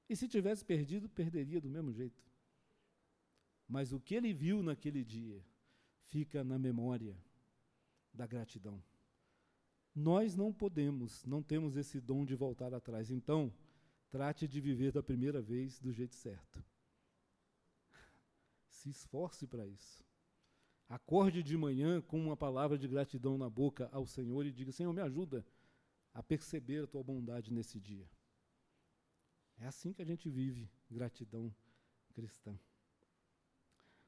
[0.10, 2.24] E se tivesse perdido, perderia do mesmo jeito.
[3.68, 5.46] Mas o que ele viu naquele dia
[6.08, 7.16] fica na memória
[8.12, 8.84] da gratidão.
[9.96, 13.12] Nós não podemos, não temos esse dom de voltar atrás.
[13.12, 13.54] Então,
[14.10, 16.64] trate de viver da primeira vez do jeito certo.
[18.68, 20.04] Se esforce para isso.
[20.88, 24.92] Acorde de manhã com uma palavra de gratidão na boca ao Senhor e diga: Senhor,
[24.92, 25.46] me ajuda
[26.14, 28.10] a perceber a tua bondade nesse dia.
[29.60, 31.54] É assim que a gente vive gratidão
[32.14, 32.58] cristã.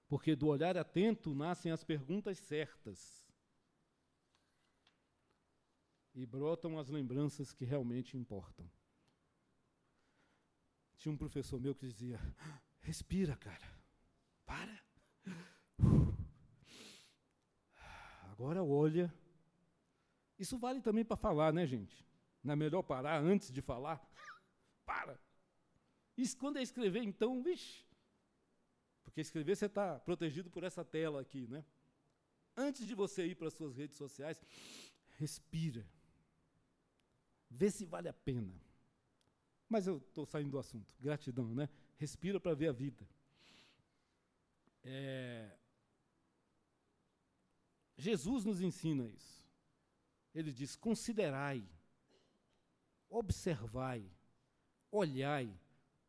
[0.07, 3.30] Porque do olhar atento nascem as perguntas certas.
[6.13, 8.69] E brotam as lembranças que realmente importam.
[10.97, 12.19] Tinha um professor meu que dizia:
[12.81, 13.67] respira, cara,
[14.45, 14.83] para.
[18.31, 19.13] Agora olha.
[20.37, 22.05] Isso vale também para falar, né, gente?
[22.43, 24.03] Não é melhor parar antes de falar?
[24.85, 25.19] para.
[26.17, 27.85] Isso quando é escrever, então, vixe.
[29.03, 31.65] Porque escrever você está protegido por essa tela aqui, né?
[32.55, 34.41] Antes de você ir para as suas redes sociais,
[35.17, 35.85] respira.
[37.51, 38.53] Vê se vale a pena.
[39.69, 40.91] Mas eu estou saindo do assunto.
[40.99, 41.69] Gratidão, né?
[41.97, 43.07] Respira para ver a vida.
[44.83, 45.55] É...
[47.97, 49.45] Jesus nos ensina isso.
[50.33, 51.63] Ele diz: considerai,
[53.09, 54.09] observai,
[54.89, 55.53] olhai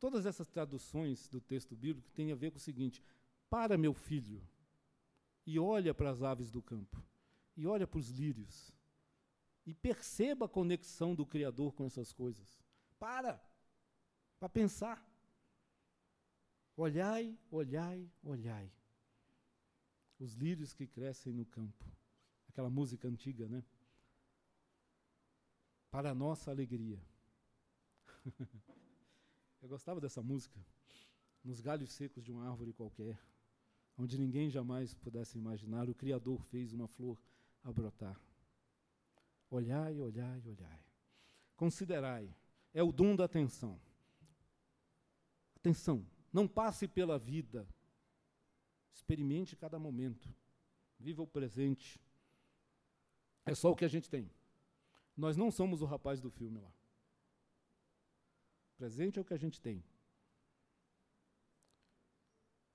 [0.03, 3.01] Todas essas traduções do texto bíblico têm a ver com o seguinte:
[3.49, 4.43] para, meu filho,
[5.47, 7.01] e olha para as aves do campo,
[7.57, 8.75] e olha para os lírios,
[9.65, 12.61] e perceba a conexão do Criador com essas coisas.
[12.99, 13.41] Para!
[14.43, 15.01] para pensar.
[16.77, 18.73] Olhai, olhai, olhai.
[20.19, 21.87] Os lírios que crescem no campo.
[22.49, 23.65] Aquela música antiga, né?
[25.93, 27.01] Para a nossa alegria.
[29.63, 30.59] Eu gostava dessa música.
[31.45, 33.17] Nos galhos secos de uma árvore qualquer,
[33.97, 37.17] onde ninguém jamais pudesse imaginar, o Criador fez uma flor
[37.63, 38.21] a brotar.
[39.53, 40.81] Olhai, olhai, olhai.
[41.57, 42.35] Considerai,
[42.73, 43.79] é o dom da atenção.
[45.57, 47.69] Atenção, não passe pela vida.
[48.95, 50.35] Experimente cada momento.
[50.99, 52.01] Viva o presente.
[53.45, 54.31] É só o que a gente tem.
[55.15, 56.73] Nós não somos o rapaz do filme lá.
[58.79, 59.85] Presente é o que a gente tem.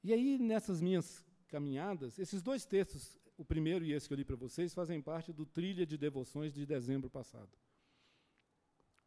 [0.03, 4.25] E aí, nessas minhas caminhadas, esses dois textos, o primeiro e esse que eu li
[4.25, 7.55] para vocês, fazem parte do Trilha de Devoções de dezembro passado.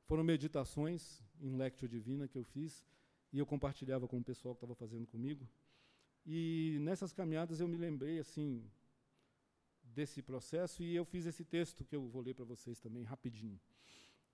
[0.05, 2.87] Foram meditações em Lectio Divina que eu fiz
[3.33, 5.49] e eu compartilhava com o pessoal que estava fazendo comigo.
[6.25, 8.65] E nessas caminhadas eu me lembrei assim
[9.83, 13.61] desse processo e eu fiz esse texto que eu vou ler para vocês também rapidinho.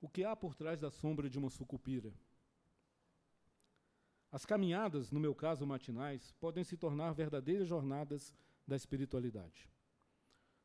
[0.01, 2.13] O que há por trás da sombra de uma sucupira?
[4.31, 8.35] As caminhadas, no meu caso matinais, podem se tornar verdadeiras jornadas
[8.67, 9.71] da espiritualidade.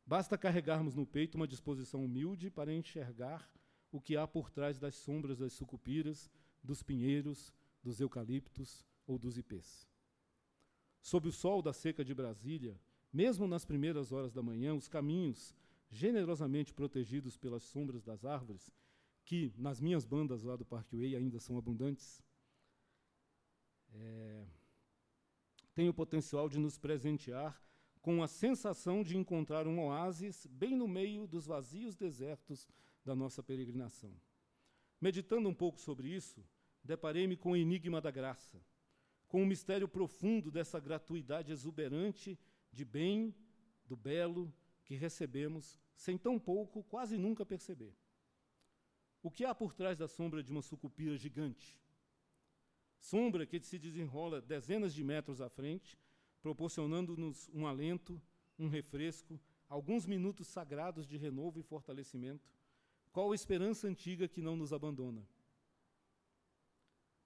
[0.06, 3.50] Basta carregarmos no peito uma disposição humilde para enxergar
[3.92, 6.30] o que há por trás das sombras das sucupiras,
[6.64, 9.88] dos pinheiros, dos eucaliptos ou dos ipês.
[11.02, 12.80] Sob o sol da seca de Brasília,
[13.12, 15.56] mesmo nas primeiras horas da manhã, os caminhos,
[15.90, 18.72] generosamente protegidos pelas sombras das árvores,
[19.26, 22.24] que nas minhas bandas lá do Parque Way ainda são abundantes,
[23.94, 24.46] é,
[25.74, 27.62] têm o potencial de nos presentear
[28.02, 32.68] com a sensação de encontrar um oásis bem no meio dos vazios desertos
[33.06, 34.12] da nossa peregrinação.
[35.00, 36.44] Meditando um pouco sobre isso,
[36.84, 38.64] deparei-me com o enigma da graça,
[39.28, 42.38] com o mistério profundo dessa gratuidade exuberante
[42.72, 43.36] de bem,
[43.86, 47.96] do belo, que recebemos sem tão pouco, quase nunca perceber.
[49.22, 51.78] O que há por trás da sombra de uma sucupira gigante?
[53.00, 55.98] Sombra que se desenrola dezenas de metros à frente,
[56.42, 58.22] proporcionando-nos um alento,
[58.58, 59.40] um refresco,
[59.70, 62.50] alguns minutos sagrados de renovo e fortalecimento.
[63.12, 65.26] Qual a esperança antiga que não nos abandona?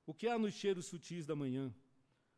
[0.06, 1.74] O que há nos cheiros sutis da manhã,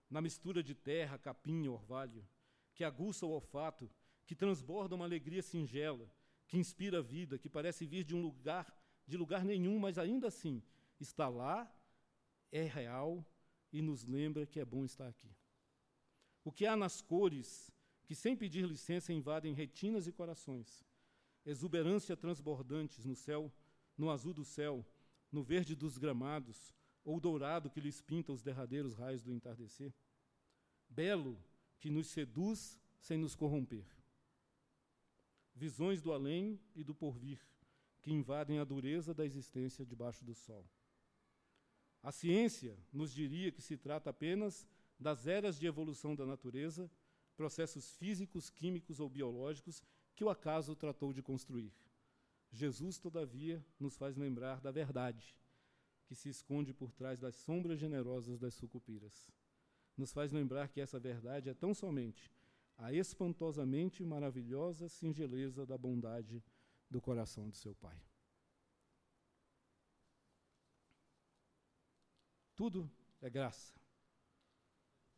[0.09, 2.25] na mistura de terra, capim e orvalho,
[2.73, 3.89] que aguça o olfato,
[4.25, 6.09] que transborda uma alegria singela,
[6.47, 8.73] que inspira a vida, que parece vir de um lugar,
[9.05, 10.63] de lugar nenhum, mas ainda assim
[10.99, 11.69] está lá,
[12.51, 13.25] é real
[13.71, 15.36] e nos lembra que é bom estar aqui.
[16.47, 17.69] O que há nas cores
[18.05, 20.81] que, sem pedir licença, invadem retinas e corações,
[21.45, 23.51] exuberância transbordantes no céu,
[23.97, 24.85] no azul do céu,
[25.29, 26.73] no verde dos gramados,
[27.03, 29.93] ou dourado que lhes pinta os derradeiros raios do entardecer.
[30.87, 31.37] Belo
[31.81, 33.85] que nos seduz sem nos corromper.
[35.53, 37.45] Visões do além e do porvir
[38.01, 40.65] que invadem a dureza da existência debaixo do sol.
[42.01, 44.65] A ciência nos diria que se trata apenas
[44.99, 46.89] das eras de evolução da natureza,
[47.35, 49.83] processos físicos, químicos ou biológicos
[50.15, 51.71] que o acaso tratou de construir.
[52.51, 55.35] Jesus, todavia, nos faz lembrar da verdade
[56.05, 59.29] que se esconde por trás das sombras generosas das sucupiras.
[59.95, 62.31] Nos faz lembrar que essa verdade é tão somente
[62.77, 66.43] a espantosamente maravilhosa singeleza da bondade
[66.89, 67.99] do coração de seu Pai.
[72.55, 72.89] Tudo
[73.21, 73.73] é graça.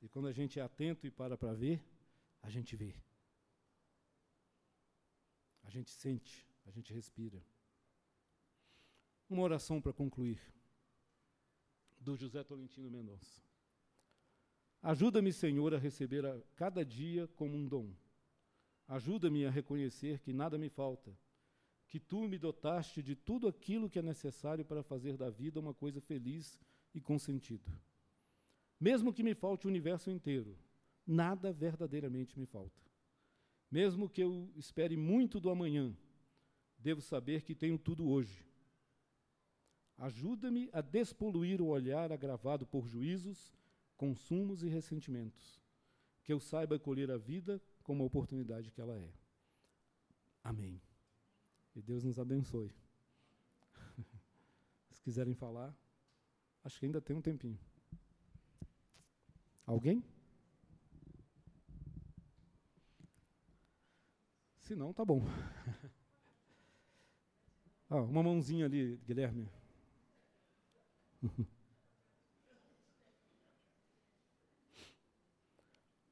[0.01, 1.83] E quando a gente é atento e para para ver,
[2.41, 2.95] a gente vê.
[5.63, 7.43] A gente sente, a gente respira.
[9.29, 10.41] Uma oração para concluir
[11.99, 13.43] do José Tolentino Mendonça.
[14.81, 17.93] Ajuda-me, Senhor, a receber a cada dia como um dom.
[18.87, 21.15] Ajuda-me a reconhecer que nada me falta,
[21.85, 25.73] que tu me dotaste de tudo aquilo que é necessário para fazer da vida uma
[25.73, 26.59] coisa feliz
[26.95, 27.69] e com sentido.
[28.79, 30.57] Mesmo que me falte o universo inteiro,
[31.05, 32.81] nada verdadeiramente me falta.
[33.69, 35.95] Mesmo que eu espere muito do amanhã,
[36.77, 38.49] devo saber que tenho tudo hoje
[39.99, 43.53] Ajuda-me a despoluir o olhar agravado por juízos,
[43.97, 45.61] consumos e ressentimentos.
[46.23, 49.11] Que eu saiba colher a vida como a oportunidade que ela é.
[50.41, 50.81] Amém.
[51.75, 52.73] E Deus nos abençoe.
[54.91, 55.75] Se quiserem falar,
[56.63, 57.59] acho que ainda tem um tempinho.
[59.69, 60.03] Alguém?
[64.57, 65.21] Se não, tá bom.
[67.91, 69.51] Ah, uma mãozinha ali, Guilherme.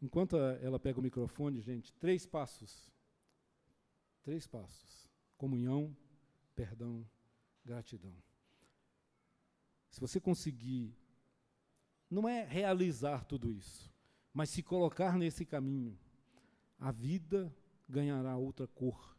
[0.02, 2.92] Enquanto ela pega o microfone, gente, três passos.
[4.24, 5.96] Três passos: comunhão,
[6.56, 7.08] perdão,
[7.64, 8.18] gratidão.
[9.92, 10.98] Se você conseguir
[12.10, 13.92] não é realizar tudo isso,
[14.34, 15.98] mas se colocar nesse caminho,
[16.80, 17.54] a vida
[17.88, 19.18] ganhará outra cor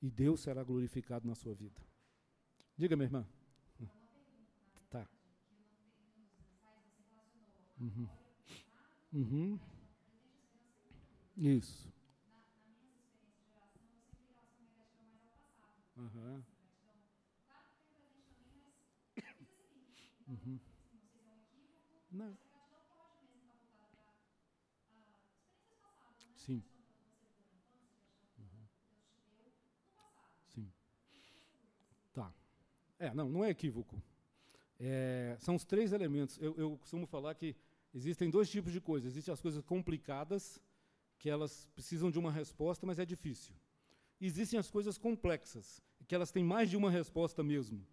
[0.00, 1.80] e Deus será glorificado na sua vida.
[2.76, 3.26] Diga, minha irmã.
[4.90, 5.08] Tá.
[7.80, 8.08] Uhum.
[9.12, 9.60] Uhum.
[11.36, 11.92] Isso.
[15.96, 16.42] Uhum.
[20.28, 20.71] Uhum.
[22.12, 22.36] Não.
[26.36, 26.62] Sim.
[30.48, 30.70] Sim.
[32.12, 32.30] Tá.
[32.98, 34.02] É, não, não é equívoco.
[34.78, 36.38] É, são os três elementos.
[36.38, 37.56] Eu, eu costumo falar que
[37.94, 39.12] existem dois tipos de coisas.
[39.12, 40.60] Existem as coisas complicadas,
[41.18, 43.54] que elas precisam de uma resposta, mas é difícil.
[44.20, 47.86] Existem as coisas complexas, que elas têm mais de uma resposta mesmo.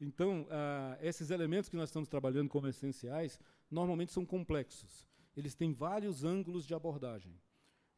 [0.00, 3.40] Então, ah, esses elementos que nós estamos trabalhando como essenciais,
[3.70, 5.08] normalmente são complexos.
[5.36, 7.34] Eles têm vários ângulos de abordagem.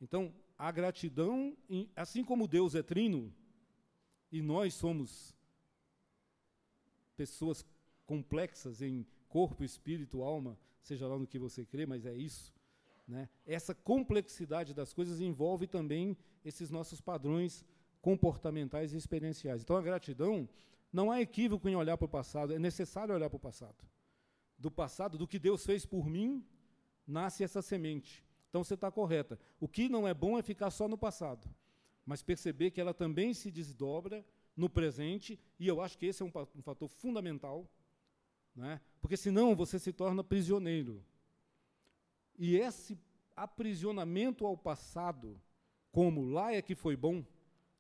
[0.01, 1.57] Então, a gratidão,
[1.95, 3.33] assim como Deus é trino,
[4.31, 5.35] e nós somos
[7.17, 7.65] pessoas
[8.07, 12.55] complexas em corpo, espírito, alma, seja lá no que você crê, mas é isso.
[13.07, 13.29] Né?
[13.47, 17.65] Essa complexidade das coisas envolve também esses nossos padrões
[18.01, 19.63] comportamentais e experienciais.
[19.63, 20.49] Então, a gratidão
[20.93, 23.77] não há equívoco em olhar para o passado, é necessário olhar para o passado.
[24.59, 26.45] Do passado, do que Deus fez por mim,
[27.07, 28.25] nasce essa semente.
[28.49, 29.39] Então você está correta.
[29.61, 31.49] O que não é bom é ficar só no passado,
[32.05, 34.25] mas perceber que ela também se desdobra
[34.57, 37.71] no presente, e eu acho que esse é um, um fator fundamental,
[38.57, 38.81] né?
[39.01, 41.05] porque senão você se torna prisioneiro.
[42.37, 42.99] E esse
[43.37, 45.41] aprisionamento ao passado,
[45.93, 47.25] como lá é que foi bom,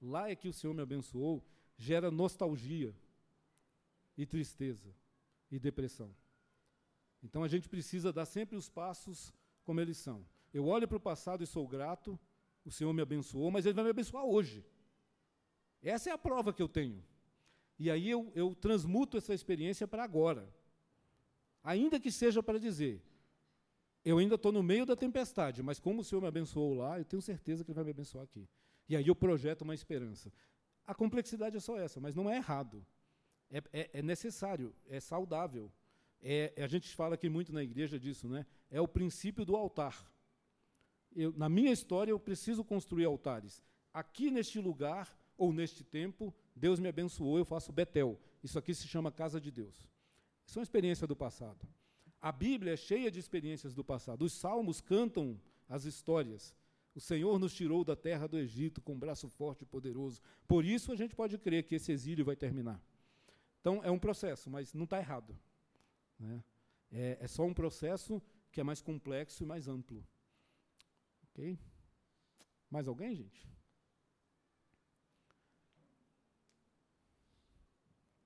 [0.00, 1.44] lá é que o Senhor me abençoou,
[1.79, 2.95] gera nostalgia
[4.16, 4.93] e tristeza
[5.51, 6.14] e depressão.
[7.22, 9.33] Então a gente precisa dar sempre os passos
[9.64, 10.26] como eles são.
[10.53, 12.18] Eu olho para o passado e sou grato,
[12.64, 14.64] o Senhor me abençoou, mas Ele vai me abençoar hoje.
[15.81, 17.03] Essa é a prova que eu tenho.
[17.79, 20.53] E aí eu, eu transmuto essa experiência para agora.
[21.62, 23.01] Ainda que seja para dizer,
[24.05, 27.05] eu ainda estou no meio da tempestade, mas como o Senhor me abençoou lá, eu
[27.05, 28.49] tenho certeza que Ele vai me abençoar aqui.
[28.89, 30.33] E aí eu projeto uma esperança.
[30.89, 32.82] A complexidade é só essa, mas não é errado.
[33.51, 35.70] É, é, é necessário, é saudável.
[36.18, 38.47] É, a gente fala aqui muito na igreja disso, né?
[38.70, 40.11] É o princípio do altar.
[41.14, 43.62] Eu, na minha história, eu preciso construir altares.
[43.93, 48.18] Aqui neste lugar, ou neste tempo, Deus me abençoou, eu faço Betel.
[48.43, 49.86] Isso aqui se chama casa de Deus.
[50.47, 51.68] Isso é uma experiência do passado.
[52.18, 54.24] A Bíblia é cheia de experiências do passado.
[54.24, 56.57] Os salmos cantam as histórias.
[56.95, 60.20] O Senhor nos tirou da terra do Egito com um braço forte e poderoso.
[60.47, 62.82] Por isso a gente pode crer que esse exílio vai terminar.
[63.61, 65.39] Então é um processo, mas não está errado.
[66.18, 66.43] Né?
[66.91, 70.05] É, é só um processo que é mais complexo e mais amplo.
[71.30, 71.59] Ok?
[72.70, 73.49] Mais alguém, gente?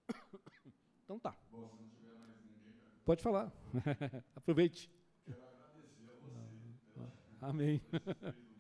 [1.05, 1.37] Então tá.
[1.51, 1.93] Bom, ninguém,
[3.05, 3.53] Pode falar.
[4.35, 4.91] Aproveite.
[5.27, 7.13] Quero agradecer a você.
[7.41, 7.83] Amém.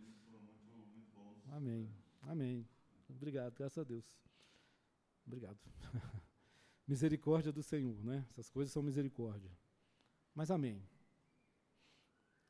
[1.53, 1.87] Amém.
[2.23, 2.67] Amém.
[3.11, 4.07] Obrigado, graças a Deus.
[5.27, 5.59] Obrigado.
[6.89, 8.27] Misericórdia do Senhor, né?
[8.31, 9.51] Essas coisas são misericórdia.
[10.35, 10.83] Mas amém.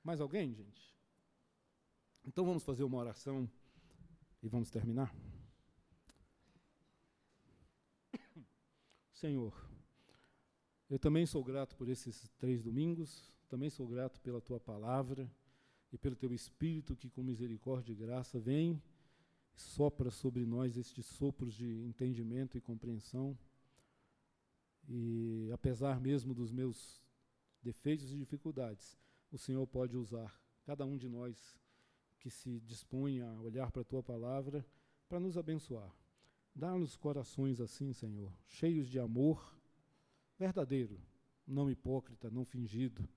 [0.04, 0.94] Mais alguém, gente?
[2.24, 3.50] Então vamos fazer uma oração
[4.40, 5.12] e vamos terminar?
[9.12, 9.52] Senhor,
[10.88, 15.28] eu também sou grato por esses três domingos, também sou grato pela tua palavra
[15.92, 18.80] e pelo teu Espírito que, com misericórdia e graça, vem
[19.54, 23.38] sopra sobre nós estes sopros de entendimento e compreensão.
[24.88, 27.02] E apesar mesmo dos meus
[27.62, 28.98] defeitos e dificuldades,
[29.30, 31.58] o Senhor pode usar cada um de nós
[32.18, 34.64] que se dispõe a olhar para a tua palavra
[35.08, 35.92] para nos abençoar.
[36.54, 39.56] Dá-nos corações assim, Senhor, cheios de amor
[40.38, 41.00] verdadeiro,
[41.46, 43.08] não hipócrita, não fingido,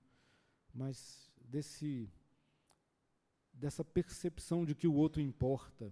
[0.72, 2.10] mas desse
[3.52, 5.90] dessa percepção de que o outro importa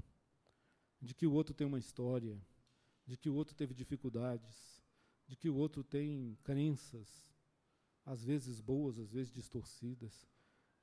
[1.05, 2.41] de que o outro tem uma história,
[3.07, 4.83] de que o outro teve dificuldades,
[5.27, 7.29] de que o outro tem crenças,
[8.07, 10.27] às vezes boas, às vezes distorcidas.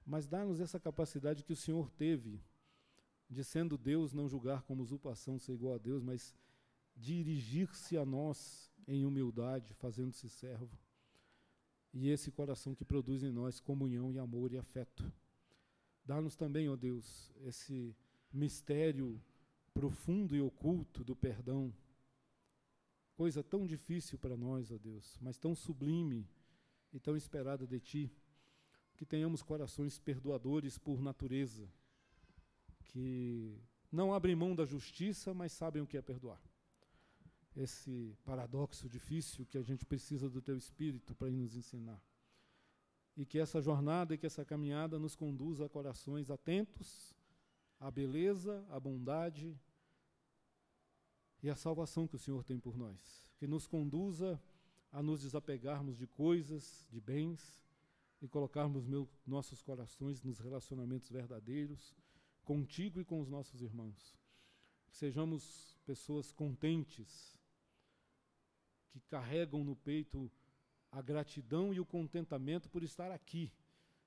[0.06, 2.40] Mas dá-nos essa capacidade que o Senhor teve
[3.28, 6.36] de, sendo Deus, não julgar como usurpação ser igual a Deus, mas
[6.96, 10.78] dirigir-se a nós em humildade, fazendo-se servo.
[11.94, 15.12] E esse coração que produz em nós comunhão e amor e afeto.
[16.06, 17.96] Dá-nos também, ó Deus, esse
[18.32, 19.22] mistério
[19.74, 21.74] profundo e oculto do perdão.
[23.16, 26.28] Coisa tão difícil para nós, ó Deus, mas tão sublime
[26.92, 28.12] e tão esperada de Ti,
[28.96, 31.68] que tenhamos corações perdoadores por natureza,
[32.86, 33.58] que
[33.92, 36.42] não abrem mão da justiça, mas sabem o que é perdoar.
[37.56, 42.02] Esse paradoxo difícil que a gente precisa do Teu Espírito para nos ensinar.
[43.16, 47.14] E que essa jornada e que essa caminhada nos conduza a corações atentos
[47.82, 49.60] à beleza, à bondade
[51.42, 53.26] e à salvação que o Senhor tem por nós.
[53.38, 54.40] Que nos conduza
[54.92, 57.60] a nos desapegarmos de coisas, de bens,
[58.22, 61.96] e colocarmos meu, nossos corações nos relacionamentos verdadeiros,
[62.44, 64.16] contigo e com os nossos irmãos.
[64.88, 67.36] Que sejamos pessoas contentes,
[68.92, 70.32] que carregam no peito
[70.92, 73.52] a gratidão e o contentamento por estar aqui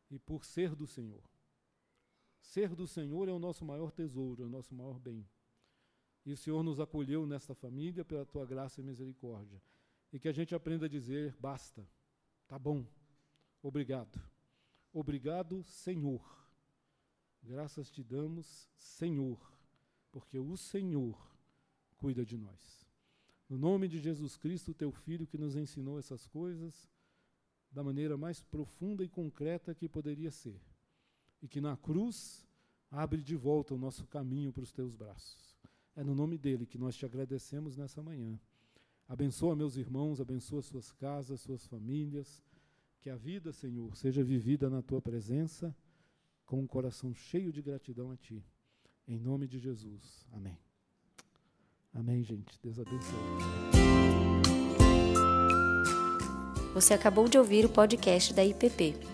[0.09, 1.34] e por ser do Senhor.
[2.45, 5.27] Ser do Senhor é o nosso maior tesouro, é o nosso maior bem.
[6.27, 9.61] E o Senhor nos acolheu nesta família pela tua graça e misericórdia.
[10.13, 11.89] E que a gente aprenda a dizer: basta,
[12.47, 12.87] tá bom,
[13.63, 14.21] obrigado.
[14.93, 16.23] Obrigado, Senhor.
[17.43, 19.41] Graças te damos, Senhor,
[20.13, 21.19] porque o Senhor
[21.97, 22.87] cuida de nós.
[23.49, 26.89] No nome de Jesus Cristo, teu Filho, que nos ensinou essas coisas
[27.71, 30.63] da maneira mais profunda e concreta que poderia ser,
[31.45, 32.43] e que na cruz
[32.91, 35.55] abre de volta o nosso caminho para os teus braços.
[35.95, 38.41] É no nome dele que nós te agradecemos nessa manhã.
[39.07, 42.43] Abençoa meus irmãos, abençoa suas casas, suas famílias.
[42.99, 45.77] Que a vida, Senhor, seja vivida na tua presença
[46.47, 48.43] com um coração cheio de gratidão a ti.
[49.07, 50.27] Em nome de Jesus.
[50.33, 50.59] Amém.
[51.93, 52.59] Amém, gente.
[52.63, 53.19] Deus abençoe.
[56.73, 59.14] Você acabou de ouvir o podcast da IPP.